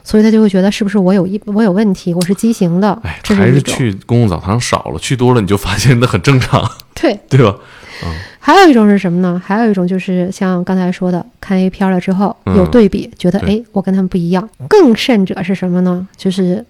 [0.04, 2.99] 所以他就会觉得是不是我有一我有问题，我是畸形的。
[3.04, 6.63] 哎，还是去公共澡堂少了，去多了你就发现那很正常。
[6.95, 7.56] 对 对吧？
[8.04, 8.10] 嗯
[8.45, 9.41] 还有一种是什么呢？
[9.43, 14.47] 还有一种就是像刚才说的，看 A 片了之后嗯有对比，觉得对哎，我跟他们不一样。
[14.69, 16.08] 更甚者是什么呢？
[16.15, 16.63] 就是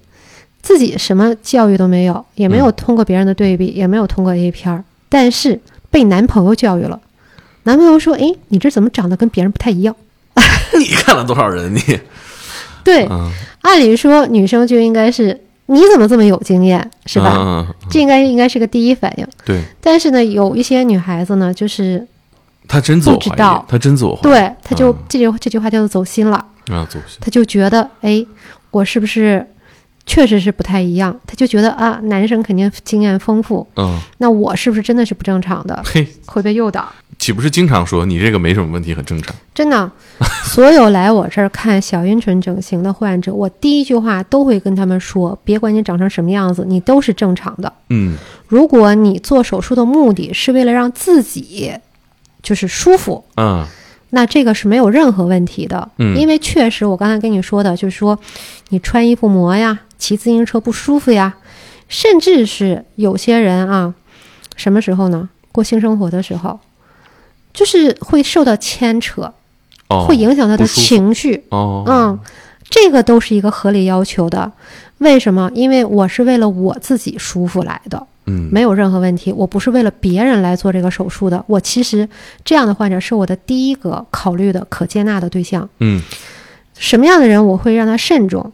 [0.61, 5.59] 自己什么教育都没有，也没有通过别人的对比，也没有通过 A 片儿，但是
[5.91, 6.97] 被男朋友教育了。
[7.65, 9.95] 男朋友说：“哎，你这怎么长得跟别人不太一样
[10.79, 11.73] 你看了多少人？
[11.75, 11.79] 你？
[12.83, 17.33] ”对，嗯，按理说女生就应该是你怎么这么有经验，是吧？
[17.37, 19.27] 嗯，嗯这应该应该是个第一反应。
[19.43, 22.05] 对但是呢，有一些女孩子呢，就是
[22.67, 24.23] 她真自我怀疑不知道，他真自我怀疑。
[24.33, 26.37] 对，她就、嗯这句这句话叫做走心了，
[26.69, 27.17] 啊，走心。
[27.21, 28.23] 她就觉得，哎，
[28.69, 29.45] 我是不是
[30.05, 31.17] 确实是不太一样？
[31.25, 35.81] 他就觉得啊，男生肯定经验丰富，嗯，那我是不是真的是不正常的？
[35.85, 36.87] 嘿， 会被诱导。
[37.17, 39.33] 岂不是经常说你这个没什么问题，很正常？
[39.53, 39.89] 真的，
[40.45, 47.71] 所有来我这儿看小阴唇整形的患者，我第一句话都会跟他们说：别管你长成什么样子，你都是正常的。
[47.89, 51.71] 嗯如果你做手术的目的是为了让自己
[52.43, 53.65] 就是舒服，嗯
[54.11, 55.89] 那这个是没有任何问题的。
[55.97, 58.17] 嗯因为确实我刚才跟你说的，就是说
[58.69, 61.35] 你穿衣服磨呀，骑自行车不舒服呀，
[61.87, 63.93] 甚至是有些人啊，
[64.55, 65.29] 什么时候呢？
[65.51, 66.59] 过性生活的时候，
[67.53, 69.33] 就是会受到牵扯，
[69.87, 71.45] 哦，会影响他的情绪。
[71.49, 72.19] 哦，嗯，
[72.69, 74.51] 这个都是一个合理要求的。
[74.97, 75.49] 为什么？
[75.53, 79.31] 因为我是为了我自己舒服来的，嗯没有任何问题。
[79.31, 81.43] 我不是为了别人来做这个手术的。
[81.47, 82.07] 我其实
[82.43, 85.67] 这样的患者是我的第一个考虑的可接纳的对象。
[85.79, 86.01] 嗯
[86.77, 88.51] 什么样的人我会让他慎重？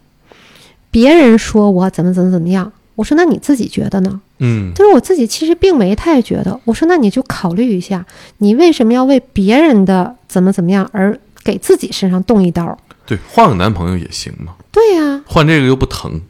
[0.92, 4.22] 别人说我怎么怎么怎么样，我说那你自己觉得呢？
[4.40, 6.60] 嗯但是我自己其实并没太觉得。
[6.66, 8.06] 我说那你就考虑一下，
[8.38, 12.78] 你为什么要为别人的怎么怎么样而给自己身上动一刀？
[13.06, 16.22] 对，换个男朋友也行嘛，对呀、换这个又不疼，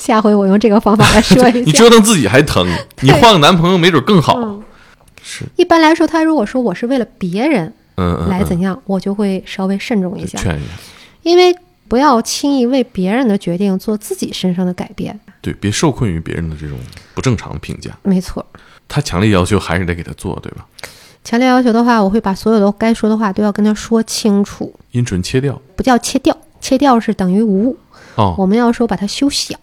[0.00, 1.58] 下回我用这个方法来说一下。
[1.64, 2.66] 你折腾自己还疼，
[3.02, 4.34] 你换个男朋友没准更好。
[4.38, 4.62] 嗯，
[5.22, 10.70] 是，一般来说，他如果说我是为了别人嗯来怎样，我就会稍微慎重一下，劝一下，
[11.22, 11.54] 因为
[11.86, 15.18] 不要轻易为别人的决定做自己身上的改变。
[15.42, 16.78] 对，别受困于别人的这种
[17.14, 17.90] 不正常的评价。
[18.02, 18.44] 没错，
[18.88, 20.66] 他强烈要求还是得给他做，对吧？
[21.22, 25.60] 强烈要求的话，我会把所有的该说的话都要跟他说清楚，音准切掉。
[25.76, 27.76] 不叫切掉，切掉是等于无，
[28.14, 29.54] 哦我们要说把它修小，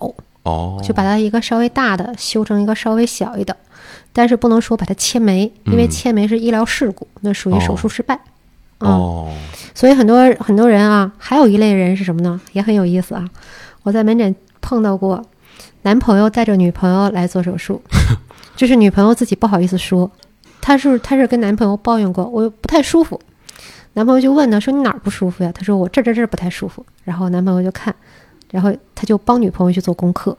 [0.47, 3.55] 哦，就把它一个稍微大的修成一个稍微小一点，
[4.13, 8.17] 但是不能说把它切没，因为嗯切没是医疗事故，那属于手术失败。
[8.79, 9.33] 嗯，哦，
[9.73, 12.39] 所以很多很多人啊，还有一类人是什么呢？
[12.53, 13.27] 也很有意思啊。
[13.83, 15.23] 我在门诊碰到过，
[15.81, 17.81] 男朋友带着女朋友来做手术，
[18.55, 20.10] 就是女朋友自己不好意思说，
[20.62, 23.19] 她是她是跟男朋友抱怨过，我不太舒服。
[23.93, 25.51] 男朋友就问她说你哪儿不舒服呀？
[25.51, 26.86] 她说我这这这不太舒服。
[27.03, 27.95] 然后男朋友就看，
[28.51, 30.38] 然后他就帮女朋友去做功课。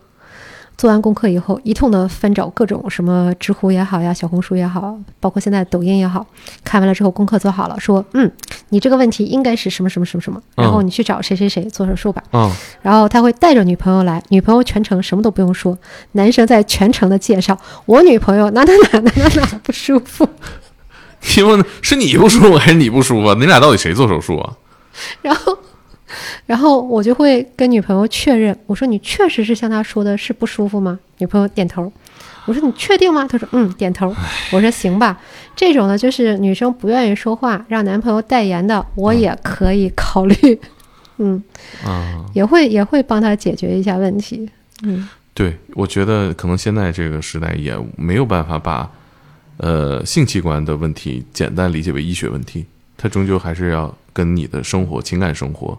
[0.77, 6.25] 做完功课以后，一通的翻找各种什么知乎也好呀，小红书也好，包括现在抖音也好，
[6.62, 8.31] 看完了之后功课做好了，说嗯，
[8.68, 12.23] 你这个问题应该是什么什么什么什么，然后你去找谁谁谁做手术吧。
[12.33, 12.49] 嗯，
[12.81, 15.77] 然后他会带着女朋友来，女朋友全程什么都不用说，
[16.12, 20.29] 男生在全程的介绍我女朋友哪哪哪哪哪哪不舒服，
[21.21, 23.35] 请问是你不舒服还是你不舒服？
[23.35, 24.53] 你俩到底谁做手术啊？
[25.23, 25.59] 然后。
[26.47, 30.99] 然后我就会跟女朋友确认，我说你确实是像他说的是不舒服吗？
[31.18, 31.92] 女朋友点头。
[32.47, 33.29] 我说你确定吗？
[33.31, 34.14] 她说嗯，点头。
[34.51, 35.21] 我说行吧。
[35.55, 40.35] 这种呢，就是女生不愿意说话，让男朋友代言的，我也可以考虑。
[41.18, 41.42] 嗯，
[41.85, 44.49] 啊，也会也会帮他解决一下问题。
[44.83, 48.90] 嗯，对，我觉得可能现在这个时代也没有办法把
[49.59, 52.64] 呃性器官的问题简单理解为医学问题，
[52.97, 55.79] 它终究还是要跟你的生活、情感生活、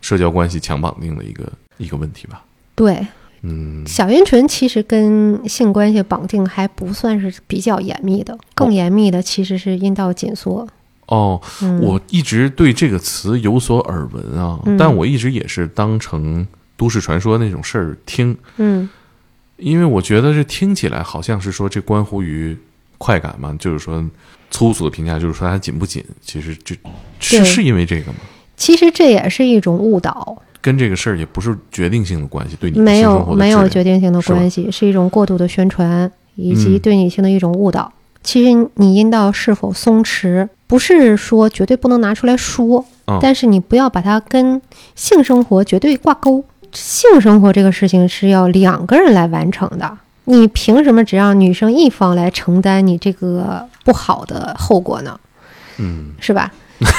[0.00, 2.44] 社交关系强绑定的一个一个问题吧。
[2.74, 3.06] 对，
[3.42, 10.66] 嗯，小阴唇其实跟性关系绑定还不算是比较严密的，更严密的其实是阴道紧缩。
[11.06, 14.76] 哦，嗯，我一直对这个词有所耳闻啊，嗯。
[14.76, 18.88] 但我一直也是当成都市传说那种事儿听，嗯。
[19.56, 22.56] 因为我觉得这听起来好像是说这关乎于
[22.96, 24.02] 快感嘛，就是说
[24.50, 26.74] 粗俗的评价就是说它紧不紧，其实这
[27.18, 28.18] 是是因为这个吗？
[28.60, 37.90] 其实这也是一种误导，跟这个事儿也不是决定性的关系，对你没有没有决定性的关系，是一种过度的宣传以及嗯对女性的一种误导。
[38.22, 44.60] 其实你阴道是否松弛，不是说绝对不能拿出来说，嗯但是你不要把它跟
[44.94, 46.44] 性生活绝对挂钩。
[46.72, 55.18] 性生活这个事情是要两个人来完成的，你凭什么只让女生一方来承担你这个不好的后果呢？
[55.78, 56.52] 嗯，是吧？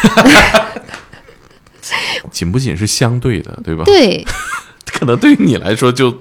[2.31, 3.83] 紧不紧是相对的，对吧？
[3.85, 4.25] 对，
[4.85, 6.13] 可能对于你来说就，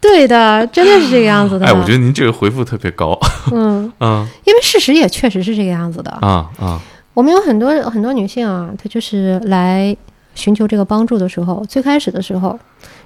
[0.00, 1.66] 对的，真的是这个样子的。
[1.66, 3.18] 哎，我觉得您这个回复特别高，
[3.52, 4.26] 嗯， 嗯。
[4.44, 6.10] 因为事实也确实是这个样子的。
[6.20, 6.80] 啊啊。
[7.14, 9.94] 我们有很多很多女性啊，她就是来
[10.34, 12.58] 寻求这个帮助的时候，最开始的时候，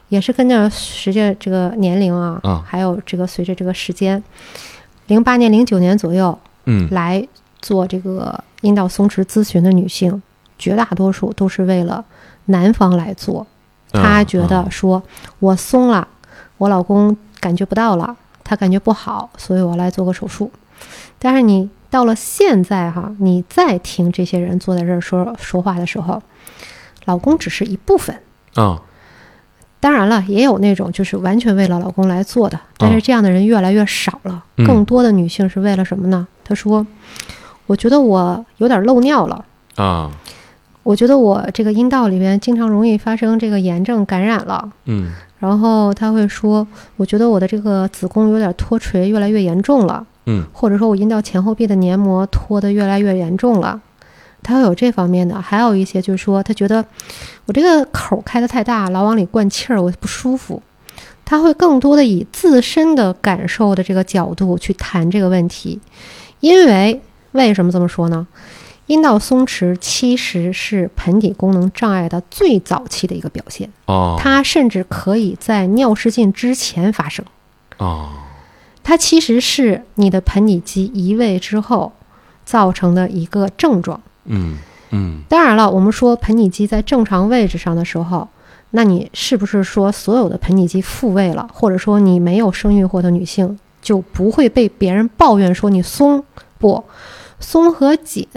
[0.09, 2.63] 也是跟着随着这个年龄啊，啊。
[2.65, 4.23] 还有这个随着这个时间，
[5.09, 6.89] 零八年、零九年左右嗯。
[6.93, 7.27] 来
[7.61, 10.23] 做这个阴道松弛咨询的女性，
[10.59, 12.05] 绝大多数都是为了
[12.47, 13.47] 男方来做。
[13.93, 15.03] 她觉啊得说，
[15.39, 16.07] 我松了，
[16.59, 20.51] 我老公感觉不到了，他感觉不好，所以我来做个手术。
[21.19, 26.23] 但是你到了现在哈，你再听这些人坐在这儿说说话的时候，
[27.07, 28.21] 老公只是一部分。
[28.55, 28.83] 啊
[29.79, 34.43] 当然了，也有那种就是完全为了老公来做的，但是这样的人越来越少了。
[34.57, 36.27] 嗯更多的女性是为了什么呢？
[36.43, 36.85] 她说
[37.67, 39.45] ：“我觉得我有点漏尿了，
[39.77, 40.11] 啊
[40.87, 46.67] 我觉得我这个阴道里边经常容易发生这个炎症感染了。”嗯然后他会说
[46.97, 53.81] ：“我觉得我的这个子宫有点脱垂，越来越严重了。”嗯或者说我阴道前后壁的黏膜脱得越来越严重了，
[54.43, 56.85] 他会有这方面的，还有一些就是说他觉得
[57.47, 60.63] 我这个口开得太大，老往里灌气儿，我不舒服。
[61.25, 65.81] 他会更多的以自身的感受的这个角度去谈这个问题，
[66.41, 67.01] 因为
[67.33, 68.27] 为什么这么说呢？
[68.87, 77.25] 阴道松弛其实是盆底功能障碍的最早期的一个表现，哦它甚至可以在尿失禁之前发生。
[77.79, 78.11] 哦
[78.83, 81.93] 它其实是你的盆底肌移位之后
[82.45, 84.01] 造成的一个症状。
[84.27, 84.59] 嗯
[84.91, 88.29] 嗯当然了，我们说盆底肌在正常位置上的时候，
[88.71, 96.23] 那你是不是说所有的盆底肌复位了，或者说你没有生育过的女性就不会被别人抱怨说你松？
[96.59, 96.85] 不，
[97.41, 98.29] 松和紧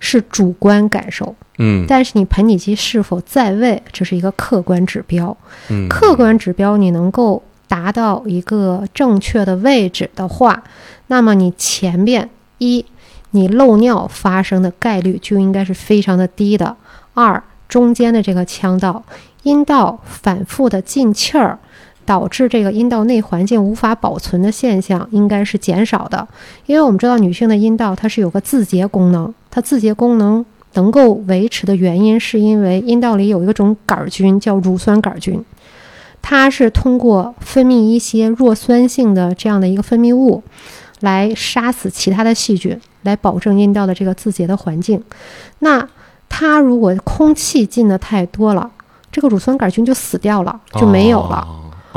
[0.00, 5.36] 是主观感受，嗯但是你盆底肌是否在位，这是一个客观指标。
[5.70, 10.62] 嗯客观指标你能够达到一个正确的位置的话，
[11.08, 12.28] 那么你前边
[12.58, 12.84] 一
[13.32, 16.76] 你漏尿发生的概率就应该是非常的低的。
[17.14, 19.04] 二中间的这个腔道
[19.42, 21.58] 阴道反复的进气儿。
[22.08, 26.26] 导致这个阴道内环境无法保存的现象应该是减少的，
[26.64, 30.42] 因为我们知道女性的阴道它是有个自洁功能，它自洁功能
[30.72, 35.44] 能够维持的原因是因为阴道里有一种杆菌叫乳酸杆菌，
[36.22, 40.42] 它是通过分泌一些弱酸性的这样的一个分泌物，
[41.00, 45.04] 来杀死其他的细菌，来保证阴道的这个自洁的环境。
[45.58, 45.86] 那
[46.26, 48.70] 它如果空气进的太多了，
[49.12, 51.46] 这个乳酸杆菌就死掉了，就没有了。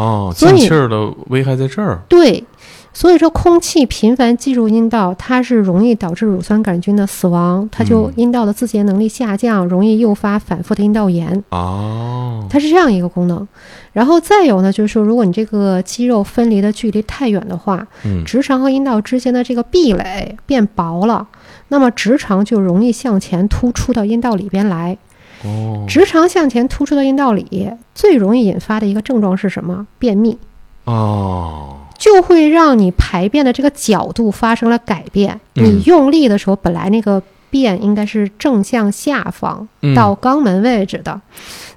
[0.02, 2.43] 哦，所以进气儿的危害在这儿对，
[2.91, 11.43] 所以说空气频繁进入阴道，它是容易导致乳酸杆菌的死亡，它就嗯阴道的自洁能力下降，容易诱发反复的阴道炎。
[11.49, 13.47] 哦它是这样一个功能。
[13.93, 21.28] 然后再有呢，就是说，如果你这个肌肉分离的距离太远的话，嗯直肠和阴道之间的这个壁垒变薄了，
[21.68, 24.97] 那么直肠就容易向前突出到阴道里边来。
[25.44, 29.88] 哦直肠向前突出的阴道里，最容易引发的一个症状是什么？
[30.00, 30.38] 便秘，
[30.86, 35.39] 哦就会让你排便的这个角度发生了改变。
[35.56, 41.22] 嗯你用力的时候，本来那个便应该是正向下方嗯到肛门位置的，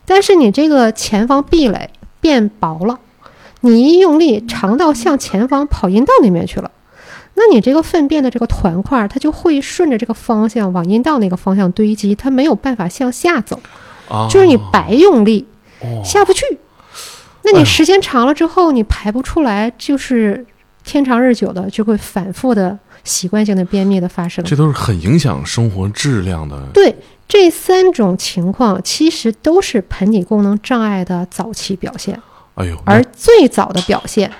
[0.06, 1.90] 但是你这个前方壁垒
[2.20, 2.98] 变薄了，
[3.60, 6.70] 你一用力，肠道向前方跑阴道那边去了。
[7.34, 13.60] 那你这个粪便的这个团块，它就会顺着这个方向往阴道那个方向堆积，它没有办法向下走，
[14.08, 15.46] 哦就是你白用力
[15.80, 16.44] 哦下不去。
[17.42, 20.46] 那你时间长了之后，你排不出来，就是
[20.84, 24.42] 天长日久的就会反复的习惯性的便秘的发生。
[24.44, 26.96] 这都是很影响生活质量的对
[27.28, 32.18] 这三种情况，其实都是盆底功能障碍的早期表现，
[32.54, 34.30] 哎呦而最早的表现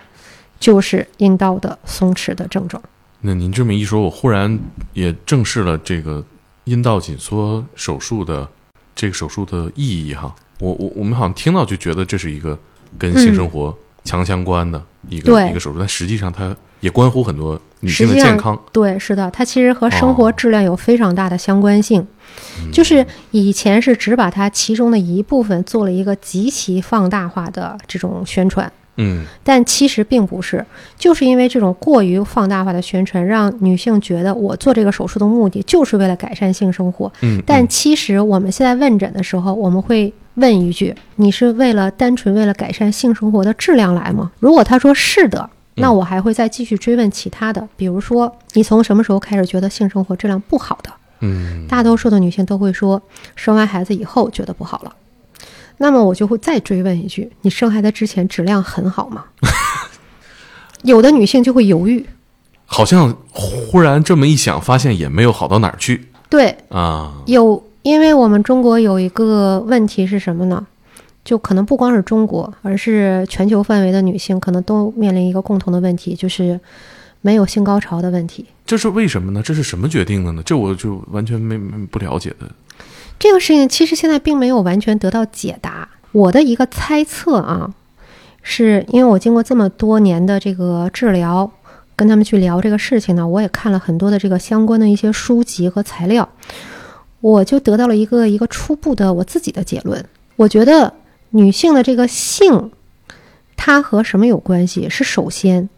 [0.65, 2.83] 就是阴道的松弛的症状。
[3.21, 4.59] 那您这么一说，我忽然
[4.95, 6.25] 也正视了这个
[6.65, 8.49] 阴道紧缩手术的
[8.95, 10.35] 这个手术的意义哈。
[10.61, 12.59] 我我我们好像听到就觉得这是一个
[12.99, 18.59] 跟性生活强相关的一个、对一个手术，但实际上它也关乎很多女性的健康。
[18.73, 22.01] 对，是的，它其实和生活哦质量有非常大的相关性。
[22.01, 30.65] 嗯就是以前是只把它其中的一部分做了一个极其放大化的这种宣传，嗯但其实并不是，
[30.97, 37.13] 就是因为这种过于放大化的宣传，让女性觉得我做这个手术的目的就是为了改善性生活。
[37.23, 44.31] 嗯，但其实我们现在问诊的时候，我们会问一句：你是为了单纯为了改善性生活的质量来吗？
[44.39, 50.91] 如果他说是的，那我还会再继续追问其他的，比如说你从什么时候开始觉得性生活质量不好的？
[51.21, 53.01] 嗯大多数的女性都会说，
[53.35, 54.95] 生完孩子以后觉得不好了。
[55.79, 59.25] 那么我就会再追问一句：你生孩子之前质量很好吗？
[60.83, 62.05] 有的女性就会犹豫，
[62.67, 67.15] 好像忽然这么一想，发现也没有好到哪儿去对，啊。
[67.27, 70.67] 有，因为我们中国有一个问题是什么呢？
[71.25, 76.61] 就可能不光是中国，而是全球范围的女性可能都面临一个共同的问题，就是
[77.23, 78.45] 没有性高潮的问题。
[78.67, 79.43] 这是为什么呢？
[79.43, 80.43] 这是什么决定的呢？
[80.45, 82.47] 这我就完全没没不了解的。
[83.19, 85.89] 这个事情其实现在并没有完全得到解答。
[86.13, 87.75] 我的一个猜测啊，
[88.43, 91.51] 是因为我经过这么多年的这个治疗，
[91.97, 96.29] 跟他们去聊这个事情呢，我也看了很多的这个相关的一些书籍和材料，
[97.21, 100.05] 我就得到了一个一个初步的我自己的结论。
[100.37, 100.93] 我觉得
[101.31, 102.71] 女性的这个性，
[103.57, 104.89] 它和什么有关系？
[104.89, 105.69] 是首先，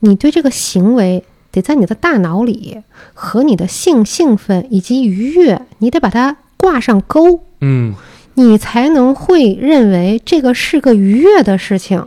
[0.00, 2.82] 你对这个行为得在你的大脑里
[3.14, 7.40] 和你的性兴奋以及愉悦，你得把它挂上钩。
[7.62, 7.94] 嗯
[8.34, 12.06] 你才能会认为这个是个愉悦的事情。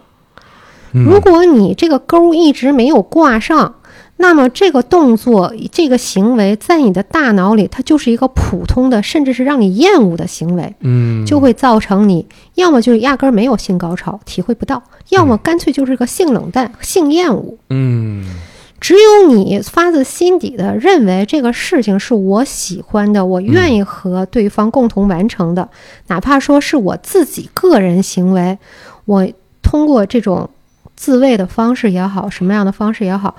[0.93, 3.75] 嗯如果你这个钩一直没有挂上，
[4.17, 12.25] 那么这个动作、这个行为在你的大脑里，它就是一个普通的，甚至是让你厌恶的行为，嗯，就会造成你
[12.55, 14.77] 要么就是压根儿没有性高潮，体会不到；
[15.09, 17.57] 要么干脆就是个性冷淡、性厌恶。
[17.71, 18.23] 嗯
[18.83, 25.69] 只有你发自心底的认为这个事情是我喜欢的，我愿意和对方共同完成的，
[26.07, 28.57] 哪怕说是我自己个人行为，
[29.05, 29.25] 我
[29.61, 30.49] 通过这种
[30.97, 33.33] 自慰的方式也好，什么样的方式也好，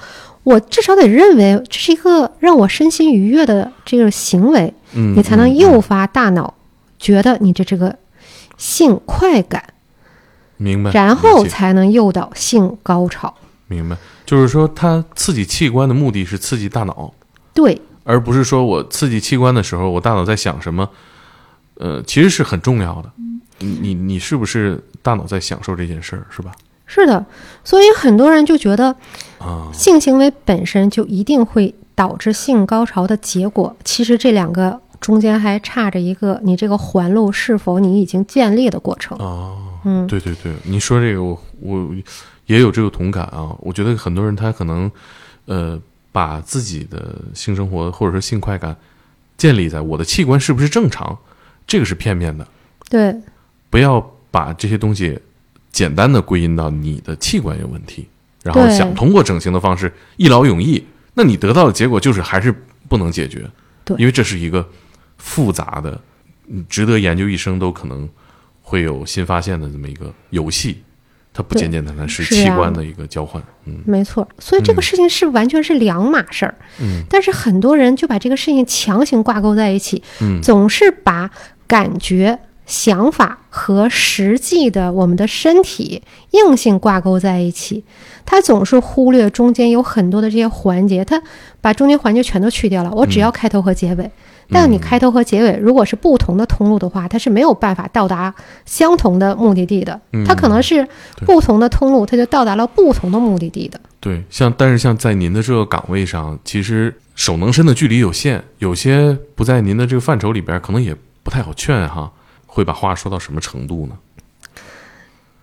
[0.44, 6.54] 我至少得认为这是一个让我身心愉悦的这个行为，嗯，你才能嗯诱发大脑
[6.98, 7.94] 觉得你的这个
[8.56, 9.62] 性快感，
[10.56, 13.34] 明白，然后才能诱导性高潮。
[13.74, 17.12] 明白，就是说它刺激器官的目的是刺激大脑，
[17.52, 20.88] 对，而不是说我刺激器官的时候，我大脑在想什么，
[21.74, 23.10] 呃，其实是很重要的。
[23.58, 26.52] 你你你是不是大脑在享受这件事儿，是吧？
[26.86, 27.24] 是的，
[27.64, 28.94] 所以很多人就觉得
[29.38, 33.74] 啊，性行为本身就一定会导致性高潮的结果。
[33.84, 39.16] 其实这两个中间还差着一个你这个环路是否你已经建立的过程。
[39.18, 41.88] 哦，嗯，对对对，你说这个我我
[42.46, 43.56] 也有这个同感啊。
[43.60, 44.90] 我觉得很多人他可能
[45.46, 45.80] 呃
[46.12, 48.76] 把自己的性生活或者说性快感
[49.36, 51.18] 建立在我的器官是不是正常，
[51.66, 52.46] 这个是片面的，
[52.88, 53.14] 对。
[53.70, 55.18] 不要把这些东西
[55.72, 58.06] 简单的归因到你的器官有问题，
[58.44, 60.84] 然后想通过整形的方式一劳永逸，
[61.14, 62.54] 那你得到的结果就是还是
[62.88, 63.50] 不能解决，
[63.84, 63.96] 对。
[63.98, 64.64] 因为这是一个
[65.18, 66.00] 复杂的，
[66.46, 68.08] 嗯值得研究一生都可能
[68.62, 70.80] 会有新发现的这么一个游戏，
[71.36, 74.26] 它不简简单单是器官的一个交换，嗯没错。
[74.38, 76.54] 所以这个事情是完全是两码事儿。
[76.80, 81.28] 嗯但是很多人就把这个事情强行挂钩在一起，嗯总是把
[81.66, 87.84] 感觉、想法和实际的我们的身体硬性挂钩在一起。
[88.24, 91.20] 他总是忽略中间有很多的这些环节，他
[91.60, 92.90] 把中间环节全都去掉了。
[92.92, 94.10] 我只要开头和结尾，
[94.50, 98.34] 但你开头和结尾如果是不同的通路的话，它是没有办法到达
[98.64, 100.00] 相同的目的地的。
[100.26, 100.86] 它可能是
[101.26, 103.80] 不同的通路，它就到达了不同的目的地的。
[104.00, 112.12] 对，像但是像在您的这个岗位上，其实手能伸的距离有限，有些不在您的这个范畴里边，可能也不太好劝哈。
[112.46, 113.96] 会把话说到什么程度呢？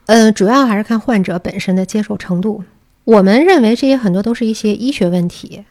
[0.05, 2.63] 嗯，主要还是看患者本身的接受程度。
[3.03, 5.63] 我们认为这些很多都是一些医学问题，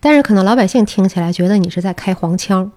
[0.00, 2.70] 但是可能老百姓听起来觉得你是在开黄腔，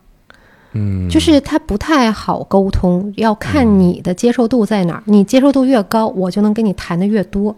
[0.74, 5.04] 嗯，就是他不太好沟通，要看你的接受度在哪儿。
[5.06, 7.56] 你接受度越高，我就能跟你谈的越多。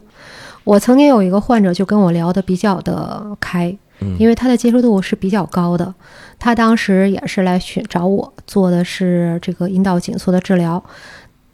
[0.64, 3.78] 我曾经有一个患者就跟我聊的比较的开，
[4.18, 5.94] 因为他的接受度是比较高的。
[6.40, 10.84] 他当时也是来寻找我做的是这个阴道紧缩的治疗。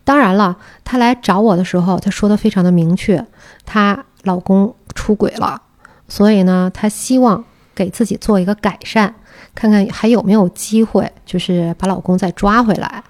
[0.04, 3.24] 当然了，她来找我的时候，她说的非常的明确，
[3.66, 5.62] 她老公出轨了，
[6.08, 7.44] 所以呢，她希望
[7.80, 9.14] 给自己做一个改善，
[9.56, 13.02] 看看还有没有机会，就是把老公再抓回来。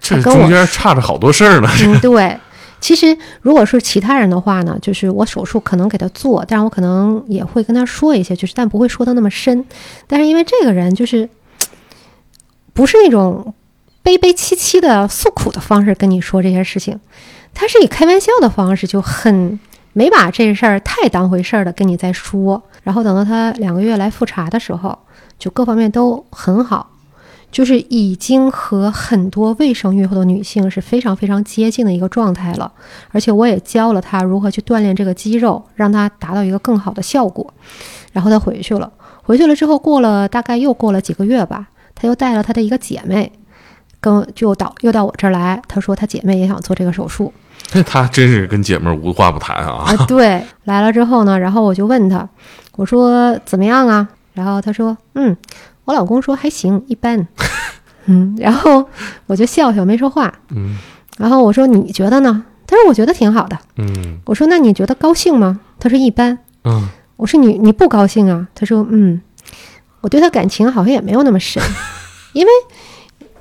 [0.00, 1.68] 这跟我中间差着好多事儿呢。
[1.84, 2.34] 嗯，对。
[2.80, 9.64] 其实，如果是其他人的话呢，就是我手术可能给他做，但是我可能也会跟他说一些，就是但不会说的那么深。
[10.06, 11.28] 但是因为这个人就是
[12.72, 13.54] 不是那种
[14.02, 16.98] 悲悲戚戚的诉苦的方式跟你说这些事情，
[17.54, 19.58] 他是以开玩笑的方式，就很
[19.94, 22.62] 没把这事儿太当回事儿的跟你在说。
[22.84, 24.96] 然后等到他两个月来复查的时候，
[25.36, 26.90] 就各方面都很好。
[27.50, 32.72] 就是已经和很多未生育后的女性是非常非常接近的一个状态了，
[33.12, 37.54] 而且我也教了她如何去锻炼这个肌肉，让她达到一个更好的效果。
[38.12, 43.30] 然后她回去了，回去了之后过了大概又过了几个月吧，她又带了她的一个姐妹，
[44.00, 47.32] 跟就到又到我这儿来，她说她姐妹也想做这个手术，
[47.86, 49.84] 她真是跟姐们儿无话不谈啊。
[49.86, 52.28] 啊，对，来了之后呢，然后我就问他，
[52.76, 54.08] 我说怎么样啊？
[54.34, 55.36] 然后他说，嗯，
[55.84, 57.26] 我老公说还行，一般。
[58.06, 58.84] 嗯，然后
[59.26, 60.32] 我就笑笑没说话。
[60.50, 60.76] 嗯
[61.16, 62.44] 然后我说你觉得呢？
[62.66, 63.56] 他说我觉得挺好的。
[63.76, 65.60] 嗯我说那你觉得高兴吗？
[65.78, 66.36] 他说一般。
[66.64, 68.46] 嗯我说你你不高兴啊？
[68.54, 69.20] 他说嗯，
[70.00, 71.62] 我对他感情好像也没有那么深，
[72.34, 72.50] 因为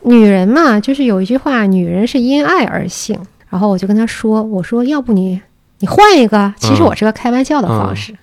[0.04, 3.20] 女人嘛，就是有一句话，女人是因爱而性。
[3.50, 5.42] 然后我就跟他说，我说要不你
[5.80, 8.16] 你换一个，其实我是个开玩笑的方式，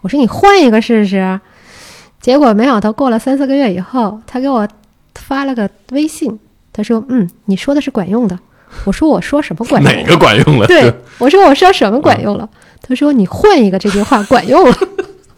[0.00, 1.40] 我说你换一个试试。
[2.20, 4.66] 结果没想到过了三四个月以后，他给我
[5.14, 6.38] 发了个微信，
[6.72, 8.38] 他说嗯，你说的是管用的。
[8.84, 9.92] 我说我说什么管用？
[9.92, 10.66] 哪个管用了？
[10.66, 12.48] 对，我说我说什么管用了？
[12.82, 14.76] 他说你换一个这句话管用了。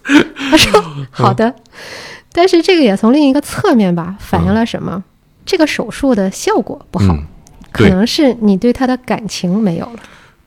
[0.49, 1.53] 他说好的，
[2.33, 5.03] 但是这个也从另一个侧面吧反映了什么？
[5.45, 7.23] 这个手术的效果不好，嗯，
[7.71, 9.99] 可能是你对他的感情没有了，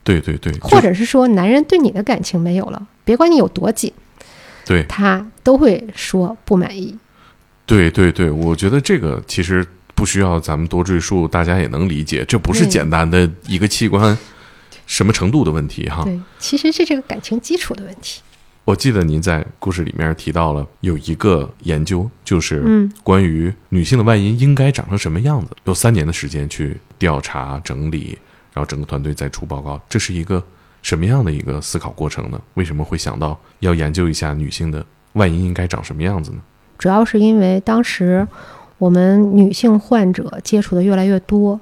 [0.02, 3.92] 对对对，或者是说男人对你的感情没有了，别管你有多紧，
[4.64, 6.96] 对他都会说不满意。
[7.66, 14.16] 对对对，我觉得这个其实不需要咱们多赘述，大家也能理解，这不是简单的一个器官
[14.86, 16.04] 什么程度的问题哈。
[16.04, 18.20] 对，其实是这个感情基础的问题。
[18.66, 28.18] 我记得您在故事里面提到了有一个研究，就是嗯关于女性的外阴应该长成什么样子，有三年的时间去调查整理，
[28.54, 30.42] 然后整个团队再出报告，这是一个
[30.84, 32.38] 什么样的一个思考过程呢？
[32.54, 36.38] 为什么会想到要研究一下女性的外阴应该长什么样子呢？
[36.76, 38.28] 主要是因为当时
[38.76, 41.58] 我们女性患者接触的越来越多，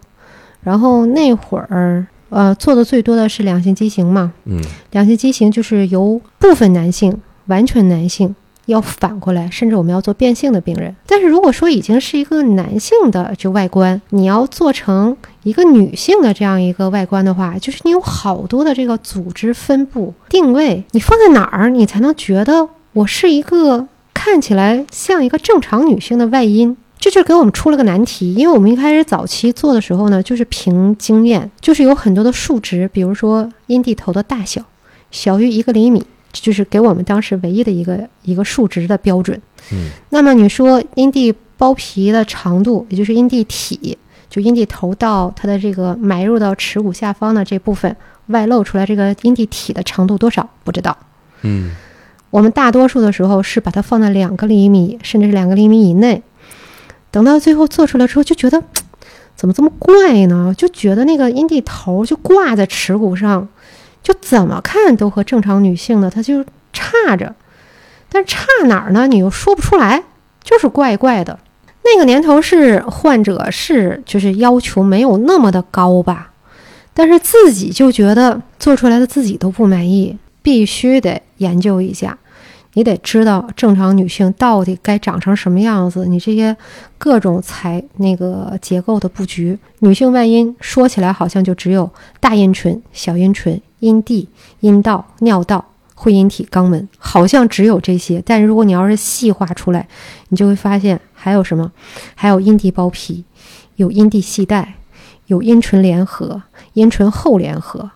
[0.62, 4.61] 然后那会儿呃做的最多的是两性畸形嘛，嗯
[4.91, 7.16] 两性畸形就是由部分男性、
[7.47, 8.35] 完全男性
[8.66, 10.94] 要反过来，甚至我们要做变性的病人。
[11.06, 26.76] 但是如果说已经是一个男性的就外观，你要做成一个女性的这样一个外观的话，就是你有好多的这个组织分布定位，你放在哪儿，你才能觉得我是一个看起来像一个正常女性的外阴？
[26.98, 34.62] 这就给我们出了个难题，因为我们一开始早期做的时候呢，就是凭经验，就是有很多的数值，比如说阴蒂头的大小
[35.10, 39.41] 小于一个厘米，就是给我们当时唯一的一个一个数值的标准。
[39.72, 43.97] 嗯那么你说阴蒂包皮的长度，也就是阴蒂体，
[44.28, 47.95] 就阴蒂头到它的这个埋入到耻骨下方的这部分
[48.26, 50.49] 外露出来，这个阴蒂体的长度多少？
[50.64, 50.97] 不知道。
[51.43, 51.70] 嗯
[52.30, 56.22] 我们大多数的时候是把它放在两个厘米，甚至是两个厘米以内。
[57.11, 58.62] 等到最后做出来之后，就觉得
[59.37, 60.55] 怎么这么怪呢？
[60.57, 63.47] 就觉得那个阴蒂头就挂在耻骨上，
[64.03, 67.34] 就怎么看都和正常女性的她就差着，
[68.09, 69.07] 但差哪儿呢？
[69.07, 70.03] 你又说不出来，
[70.42, 71.38] 就是怪怪的。
[71.84, 76.30] 那个年头是患者是就是要求没有那么的高吧，
[76.94, 82.18] 但是自己就觉得做出来的自己都不满意，必须得研究一下。
[82.75, 86.57] 你得知道正常女性到底该长成什么样子，你这些
[86.97, 89.59] 各种材那个结构的布局。
[89.81, 94.29] 女性外阴说起来好像就只有大阴唇、小阴唇、阴蒂、
[94.61, 95.62] 阴道、尿道、
[95.95, 98.23] 会阴体、肛门，好像只有这些。
[98.25, 99.87] 但如果你要是细化出来，
[100.29, 101.70] 你就会发现还有什么？
[102.14, 103.25] 还有阴蒂包皮，
[103.77, 104.77] 有阴蒂系带，
[105.27, 106.41] 有阴唇联合、
[106.73, 107.91] 阴唇后联合。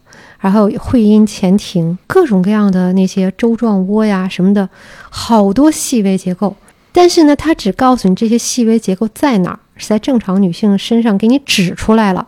[0.46, 4.68] 然后会阴前庭，各种各样的那些周状窝呀什么的，
[5.10, 6.54] 好多细微结构。
[6.92, 12.24] 但是呢，它只告诉你这些细微结构在哪儿，是在正常女性身上给你指出来了，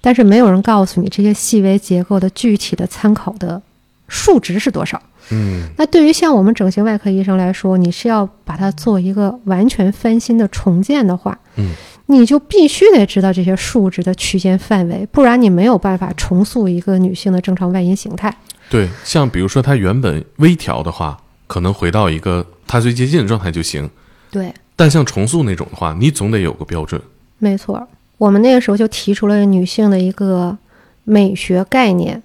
[0.00, 3.60] 但是没有人告诉你这些细微结构的具体的参考的
[4.06, 5.02] 数值是多少。
[5.32, 11.72] 嗯那对于像我们整形外科医生来说，你是要把它做一个完全翻新的重建的话，嗯，
[12.06, 18.34] 你就必须得知道这些数值的区间范围，不然你没有办法重塑一个女性的正常外阴形态。
[18.70, 23.88] 对，像比如说她原本微调的话，可能回到一个她最接近的状态就行。
[24.30, 27.00] 对，但像重塑那种的话，你总得有个标准。
[27.38, 27.86] 没错，
[28.18, 30.56] 我们那个时候就提出了女性的一个
[31.04, 32.22] 美学概念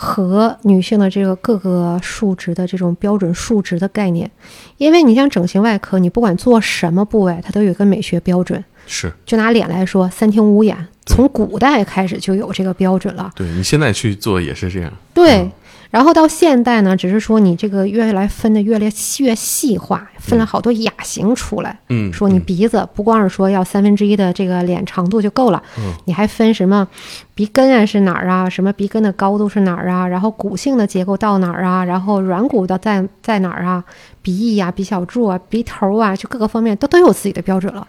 [0.00, 4.30] 和女性的这个各个数值的这种标准数值的概念，
[4.76, 8.64] 因为你像整形外科，你不管做什么部位，它都有一个美学标准。
[8.86, 13.32] 是就拿脸来说，三庭五眼，从古代开始就有这个标准了。
[13.34, 14.92] 对你现在去做也是这样。
[15.12, 15.52] 对，嗯
[15.90, 21.78] 然后到现代呢，只是说你这个越来分的越来越细化，分了好多亚型出来。
[21.88, 26.86] 嗯，说你嗯鼻子不光是说要三分之一的这个脸长度就够了，嗯你还分什么
[27.34, 33.82] 鼻根啊是哪儿啊，什么鼻根的高度是哪儿啊，然后骨性的结构到哪儿啊，然后软骨的在在哪儿啊，
[34.20, 37.86] 鼻翼呀、鼻小柱啊、鼻头啊，就各个方面都都有自己的标准了。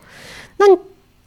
[0.58, 0.66] 那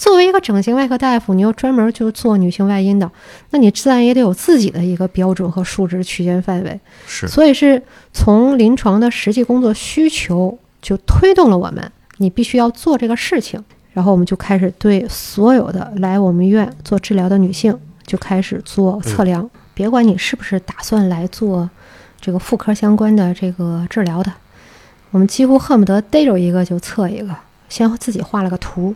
[0.02, 3.08] 作为一个整形外科大夫，你又专门就做女性外阴的，
[3.50, 6.80] 那你自然也得有自己的一个标准和数值区间范围。
[7.06, 7.80] 是，所以是
[8.12, 13.62] 从临床的实际工作需求就推动了我们，你必须要做这个事情。
[13.92, 21.70] 然后我们就开始对所有的来我们医院做治疗的女性就开始做测量，别管你是不是打算来做
[22.20, 24.32] 这个妇科相关的这个治疗的，
[25.12, 27.36] 我们几乎恨不得逮着一个就测一个，
[27.68, 28.92] 先自己画了个图，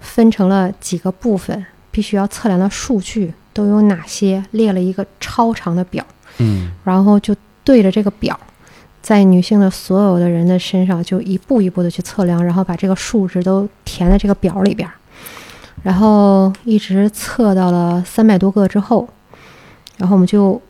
[0.00, 6.04] 分成了几个部分，必须要测量的数据都有哪些，列了一个超长的表。
[6.38, 8.38] 嗯然后就对着这个表，
[9.02, 14.94] 在女性的所有的人的身上就一步一步的去测量，然后把这个数值都填在这个表里边儿，
[15.82, 19.08] 然后一直测到了三百多个之后，
[19.98, 20.60] 然后我们就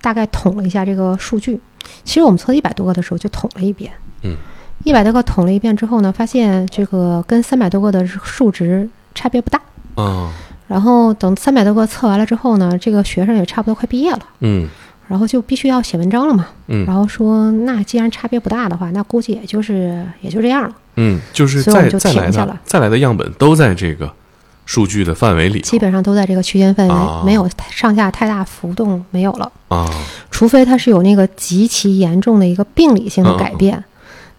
[0.00, 1.58] 大概统了一下这个数据。
[2.04, 3.92] 其实我们测一百多个的时候就统了一遍，
[4.22, 4.36] 嗯，
[4.84, 9.60] 一百多个统了一遍之后呢，发现这个跟三百多个的数值差别不大。
[9.94, 10.32] 啊
[10.68, 14.20] 然后等三百多个测完了之后呢，这个学生也差不多快毕业了。
[14.40, 14.66] 嗯
[15.06, 16.46] 然后就必须要写文章了嘛。
[16.68, 20.74] 嗯然后说，那既然差别不大的话，那估计也就是也就这样了。
[20.96, 24.10] 嗯，就是再再来的停下了再来的样本都在这个
[24.64, 29.50] 数据的范围里基本上都在这个区间范围，啊没有上下太大浮动，没有了。
[29.68, 29.86] 啊，
[30.30, 33.82] 除非它是有那个极其严重的一个病理性的改变，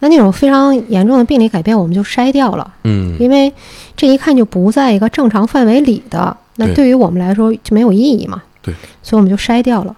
[0.04, 3.52] 那那种非常严重的病理改变，我们就筛掉了，嗯因为
[3.96, 8.44] 这一看就不在一个正常范围里的，那对对于我们来说就没有意义嘛。
[8.62, 9.96] 对，所以我们就筛掉了。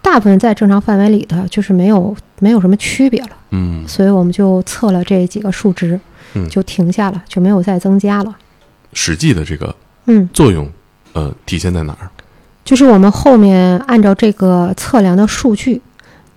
[0.00, 3.30] 大部分在正常范围里的，就是没有没有什么区别了。
[3.50, 5.98] 嗯所以我们就测了这几个数值
[6.34, 8.36] 嗯，就停下了，就没有再增加了。
[8.92, 9.74] 实际的这个
[10.06, 10.70] 嗯，作用，
[11.12, 12.08] 呃，体现在哪儿？
[12.64, 15.82] 就是我们后面按照这个测量的数据，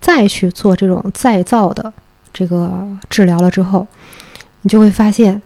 [0.00, 1.92] 再去做这种再造的
[2.34, 2.70] 这个
[3.08, 3.86] 治疗了之后，
[4.60, 5.40] 你就会发现，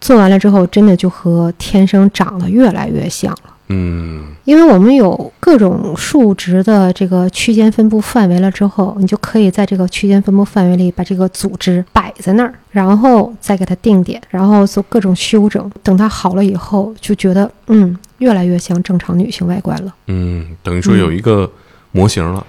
[0.00, 3.56] 做完了之后，真的就和天生长得越来越像了。
[3.72, 15.70] 嗯因为我们有各种数值的这个区间分布范围了之后，你就可以在这个区间分布范围里把这个组织摆在那儿，然后再给它定点，然后做各种修整。
[15.84, 19.94] 等它好了以后，就觉得嗯，越来越像正常女性外观了。
[20.08, 21.48] 嗯，等于说有一个
[21.92, 22.44] 模型了。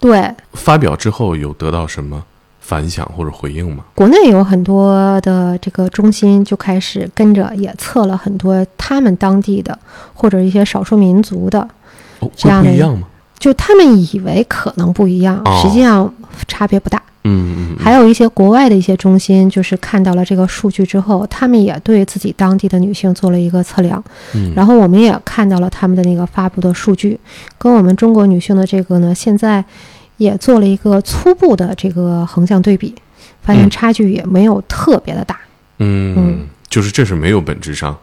[0.00, 2.24] 对，发表之后有得到什么
[2.66, 3.84] 反响或者回应吗？
[3.94, 9.78] 国内有很多的这个中心就开始跟着也测了很多他们当地的
[10.14, 11.60] 或者一些少数民族的，
[12.20, 13.06] 哦，这样的会不一样吗？
[13.38, 16.10] 就他们以为可能不一样，哦实际上
[16.48, 17.02] 差别不大。
[17.26, 24.02] 嗯嗯，还有一些国外的一些中心，就是看到了这个数据之后，他们也对自己当地的女性做了一个测量，
[24.34, 27.18] 嗯，然后我们也看到了他们的那个发布的数据，
[27.56, 29.64] 跟我们中国女性的这个呢，现在
[30.16, 32.94] 也做了一个初步的这个横向对比，
[33.42, 35.38] 发现嗯差距也没有特别的大。
[35.78, 37.96] 嗯嗯，就是这是没有本质上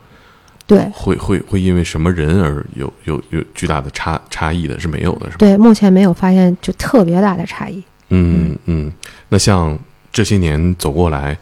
[0.67, 5.37] 对会会会因为什么人而有有有巨大的差差异的，是没有的，是吧？
[5.39, 7.81] 对，目前没有发现就特别大的差异。
[8.09, 8.91] 嗯嗯，
[9.29, 9.77] 那像
[10.11, 11.37] 这些年走过来，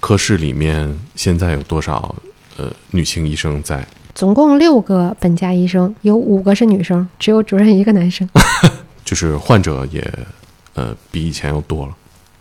[0.00, 2.14] 科室里面现在有多少
[2.56, 3.86] 呃女性医生在？
[4.14, 8.28] 总共六个本家医生，有五个是女生，只有主任一个男生。
[9.04, 10.02] 就是患者也
[10.74, 11.92] 呃比以前要多了，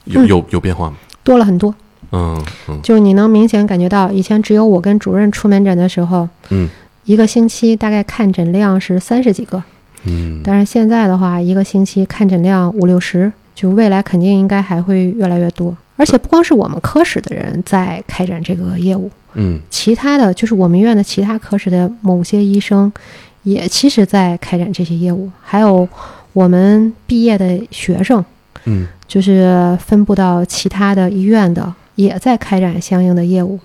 [0.05, 0.27] 有嗯。
[0.27, 0.97] 有有变化吗？
[1.23, 1.73] 多了很多，
[2.11, 2.79] 嗯嗯。
[2.81, 6.69] 就是你能明显感觉到，以前只有我跟主任出门诊的时候，嗯。
[7.05, 9.61] 一个星期大概看诊量是三十几个，
[10.05, 15.75] 嗯，但是现在的话，一个星期看诊量五六十，就未来肯定应该还会越来越多。
[15.97, 19.59] 而且不光是我们科室的人在开展这个业务，嗯。
[19.69, 22.89] 其他的就是我们院的其他科室的某些医生，
[23.43, 25.85] 也其实在开展这些业务，还有
[26.33, 28.23] 我们毕业的学生，
[28.65, 33.59] 嗯就是分布到其他的医院的，也在开展相应的业务。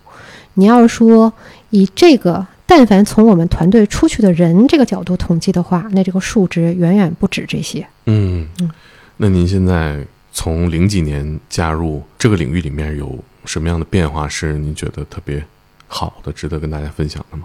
[0.55, 1.33] 你要是说
[1.71, 7.87] 以这个，但凡从我们团队出去的人这个角度统计的话，那这个数值远远不止这些。
[8.07, 8.71] 嗯嗯，
[9.16, 15.43] 那您现在从零几年加入这个领域里面，有什么样的变化是您觉得特别
[15.87, 17.45] 好的，值得跟大家分享的吗？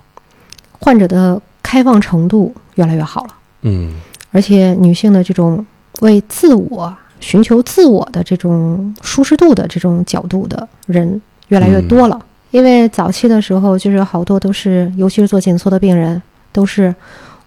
[0.79, 3.93] 患者的开放程度越来越好了，嗯
[4.33, 5.65] 而且女性的这种
[6.01, 12.19] 为自我寻求自我的这种舒适度的这种角度的人越来越多了。
[12.51, 16.21] 因为早期的时候，就是好多都是，尤其是做紧缩的病人，
[16.51, 16.93] 都是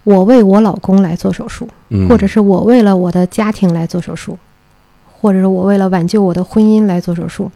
[0.03, 4.37] 我为我老公来做手术，嗯，或者是我为了我的家庭来做手术，
[5.19, 7.51] 或者是我为了挽救我的婚姻来做手术，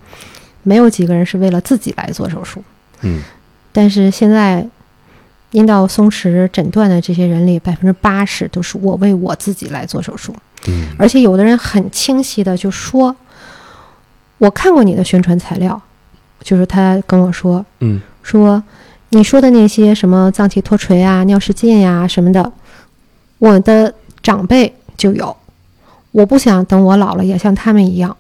[0.64, 2.64] 没有几个人是为了自己来做手术。
[3.02, 3.22] 嗯
[3.74, 4.66] 但是现在
[5.52, 10.34] 阴道松弛诊断的这些人里，百分之八十都是我为我自己来做手术，
[10.68, 13.16] 嗯而且有的人很清晰的就说
[14.40, 15.82] ：“我看过你的宣传材料，
[16.42, 18.64] 就是他跟我说嗯说
[19.10, 22.52] 你说的那些什么脏器脱垂啊、尿失禁呀、什么的，
[23.40, 23.94] 我的
[24.24, 25.36] 长辈就有。
[26.12, 28.16] 我不想等我老了也像他们一样。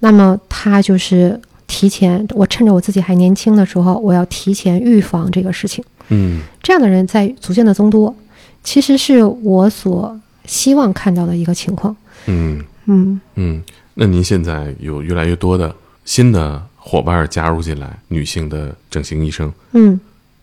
[0.00, 5.82] 那么他就是提前，我趁着我自己还年轻的时候，我要提前预防这个事情。
[6.08, 8.14] 嗯这样的人在逐渐的增多，
[8.62, 11.96] 其实是我所希望看到的一个情况。
[12.26, 13.62] 嗯嗯，嗯。
[13.94, 15.74] 那您现在有越来越多的
[16.04, 19.98] 新的伙伴加入进来，女性的整形医生，嗯，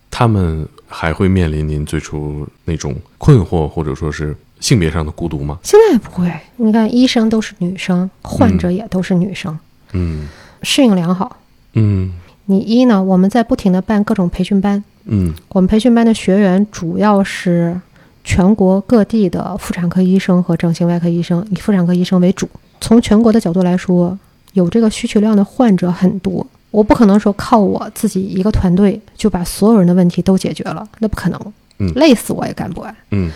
[0.09, 5.59] 他们还会面临您最初那种困惑，或者说是性别上的孤独吗？
[5.63, 6.31] 现在不会。
[6.55, 9.59] 你看，医生都是女生，患者也都是女生，
[9.91, 10.27] 嗯
[10.63, 11.37] 适应良好。
[11.73, 12.13] 嗯
[12.45, 17.79] 你一呢，我们在不停的办各种培训班，嗯我们培训班的学员主要是
[18.23, 22.47] 全国各地的妇产科医生和整形外科医生，以妇产科医生为主。
[22.79, 24.17] 从全国的角度来说，
[24.53, 26.45] 有这个需求量的患者很多。
[26.69, 31.53] 我不可能说靠我自己一个团队就把所有人的问题都解决了，那不可能。
[31.79, 32.95] 嗯累死我也干不完。
[33.09, 33.29] 嗯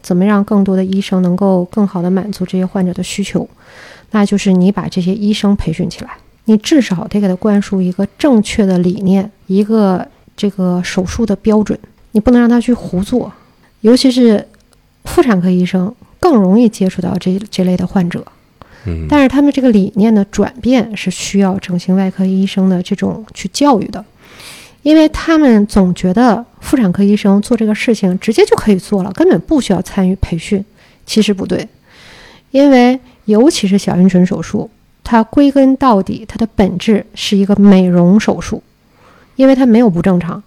[0.00, 3.48] 怎么让更多的医生能够更好的满足这些患者的需求？
[4.10, 6.10] 那就是你把这些医生培训起来，
[6.46, 10.06] 你至少得给他灌输一个正确的理念，一个
[10.36, 11.78] 这个手术的标准，
[12.12, 13.32] 你不能让他去胡做。
[13.80, 14.46] 尤其是
[15.04, 18.24] 妇产科医生更容易接触到这这类的患者，
[18.86, 24.04] 嗯，但是他们这个理念的转变是需要整形外科医生的这种去教育的，
[24.82, 30.64] 因为他们总觉得妇产科医生做这个事情直接就可以做了，根本不需要参与培训。
[31.04, 31.68] 其实不对，
[32.52, 34.70] 因为尤其是小阴唇手术，
[35.02, 38.62] 它归根到底，它的本质是一个美容手术，
[39.36, 40.42] 因为它没有不正常，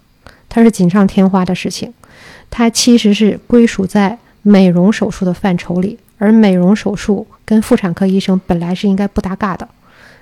[0.48, 1.92] 它是锦上添花的事情，
[2.50, 9.68] 它其实是归属在美容手术的范畴里，而美容手术跟妇产科医生本来是应该不搭嘎的，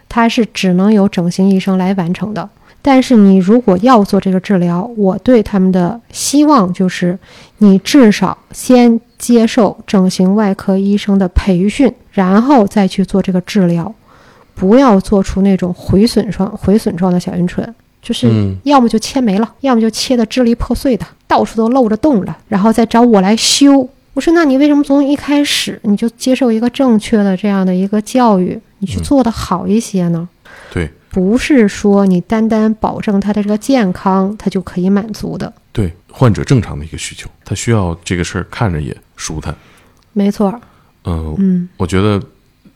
[0.09, 2.49] 它是只能由整形医生来完成的。
[2.87, 7.19] 但是你如果要做这个治疗，我对他们的希望就是，
[7.57, 13.95] 你至少先接受整形外科医生的培训，然后再去做这个治疗，
[14.55, 17.75] 不要做出那种毁损状、毁损状的小阴唇，
[18.05, 23.89] 就是嗯要么就切没了，要么就切的支离破碎的，到处都露着洞了，然后再找我来修。
[24.13, 30.29] 我说，那你为什么从一开始你就接受一个正确的这样的一个教育，你去做的好一些呢？
[30.73, 35.53] 对不是说你单单保证他的这个健康，他就可以满足的。
[35.73, 39.53] 对，患者正常的一个需求，他需要这个事儿看着也舒坦。
[40.13, 40.61] 没错儿，
[41.05, 42.23] 嗯、嗯，我觉得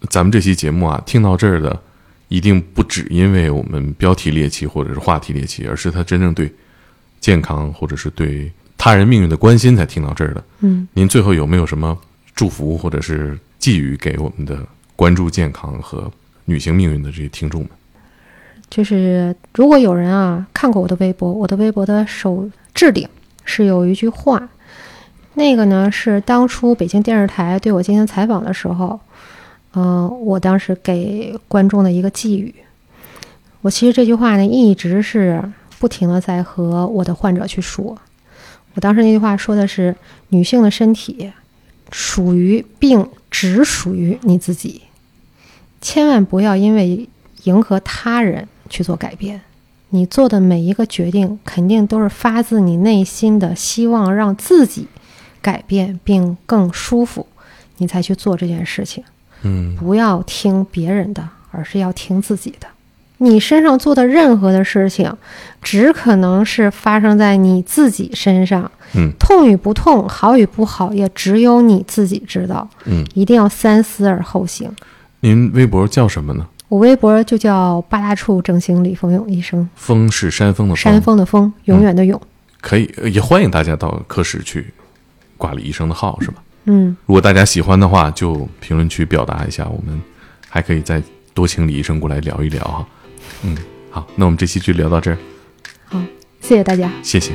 [0.08, 1.80] 咱们这期节目啊，听到这儿的
[2.28, 6.52] 一定不只因为我们标题猎奇或者是话题猎奇，而是他真正对
[7.20, 10.44] 健康或者是对他人命运的关心才听到这儿的。
[10.60, 11.96] 嗯，您最后有没有什么
[12.34, 14.64] 祝福或者是寄语给我们的
[14.94, 16.10] 关注健康和
[16.44, 17.70] 女性命运的这些听众们？
[18.70, 23.08] 就是如果有人啊看过我的微博，我的微博的首置顶
[23.44, 24.46] 是有一句话，
[25.32, 29.00] 那个呢是当初北京电视台对我进行采访的时候，
[29.74, 32.54] 嗯、我当时给观众的一个寄语。
[33.60, 35.42] 我其实这句话呢一直是
[35.78, 37.96] 不停的在和我的患者去说。
[38.74, 39.94] 我当时那句话说的是：
[40.28, 41.32] 女性的身体
[41.90, 44.82] 属于并只属于你自己，
[45.80, 47.08] 千万不要因为
[47.44, 49.40] 迎合他人去做改变。
[49.90, 54.86] 你做的每一个决定，肯定都是发自你内心的希望让自己
[55.40, 57.26] 改变并更舒服，
[57.78, 59.02] 你才去做这件事情。
[59.42, 62.66] 嗯不要听别人的，而是要听自己的。
[63.20, 65.12] 你身上做的任何的事情，
[65.60, 68.70] 只可能是发生在你自己身上。
[68.94, 72.66] 嗯痛与不痛，好与不好，也只有你自己知道。
[72.84, 74.70] 嗯，一定要三思而后行。
[75.20, 76.46] 您微博叫什么呢？
[76.68, 82.20] 我微博就叫八大处整形李峰勇医生，风是山峰的山峰的峰，永远的永。
[82.60, 84.72] 可以，呃也欢迎大家到科室去
[85.36, 86.42] 挂李医生的号，是吧？
[86.70, 89.98] 嗯，如果大家喜欢的话，就评论区表达一下，我们
[90.50, 91.02] 还可以再
[91.32, 92.86] 多请李医生过来聊一聊哈。
[93.42, 93.56] 嗯，
[93.90, 95.16] 好，那我们这期就聊到这儿，
[95.86, 95.98] 好，
[96.42, 96.90] 谢谢大家。
[97.02, 97.32] 谢谢。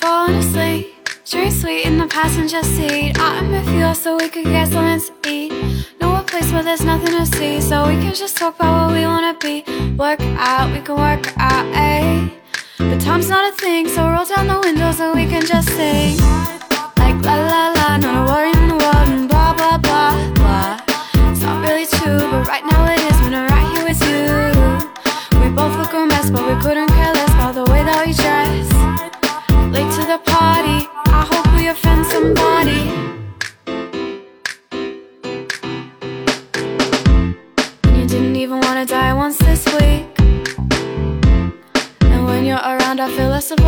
[0.00, 0.86] Falling asleep,
[1.26, 3.12] drink sweet in the passenger seat.
[3.18, 5.52] I'm with you so we could get something to eat.
[6.00, 8.98] Know a place where there's nothing to see, so we can just talk about what
[8.98, 9.64] we wanna be.
[9.98, 12.26] Work out, we can work out, eh?
[12.78, 16.16] But time's not a thing, so roll down the windows and we can just sing.
[17.22, 20.80] La la la, not a worry in the world, and blah blah blah blah.
[21.30, 24.26] It's not really true, but right now it is when I'm right here with you.
[25.40, 28.12] We both look a mess, but we couldn't care less about the way that we
[28.12, 28.66] dress
[29.72, 30.88] late to the party.
[31.06, 32.82] I hope we offend somebody.
[37.98, 40.04] You didn't even wanna die once this week.
[42.12, 43.58] And when you're around, I feel less of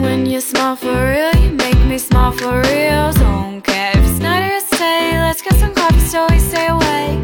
[0.00, 4.18] when you smile for real You make me smile for real Don't care if it's
[4.18, 7.20] night or it's day Let's get some coffee so we stay awake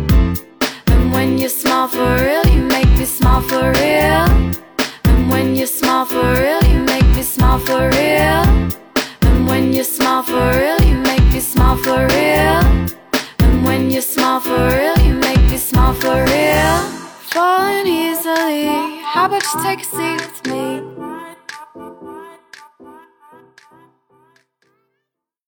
[0.89, 4.27] And when you smile for real You make me smile for real
[5.05, 8.45] And when you smile for real You make me smile for real
[9.23, 12.61] And when you smile for real You make me smile for real
[13.41, 16.79] And when you smile for real You make me smile for real
[17.33, 18.67] Falling easily
[19.13, 20.96] How about you take a seat with me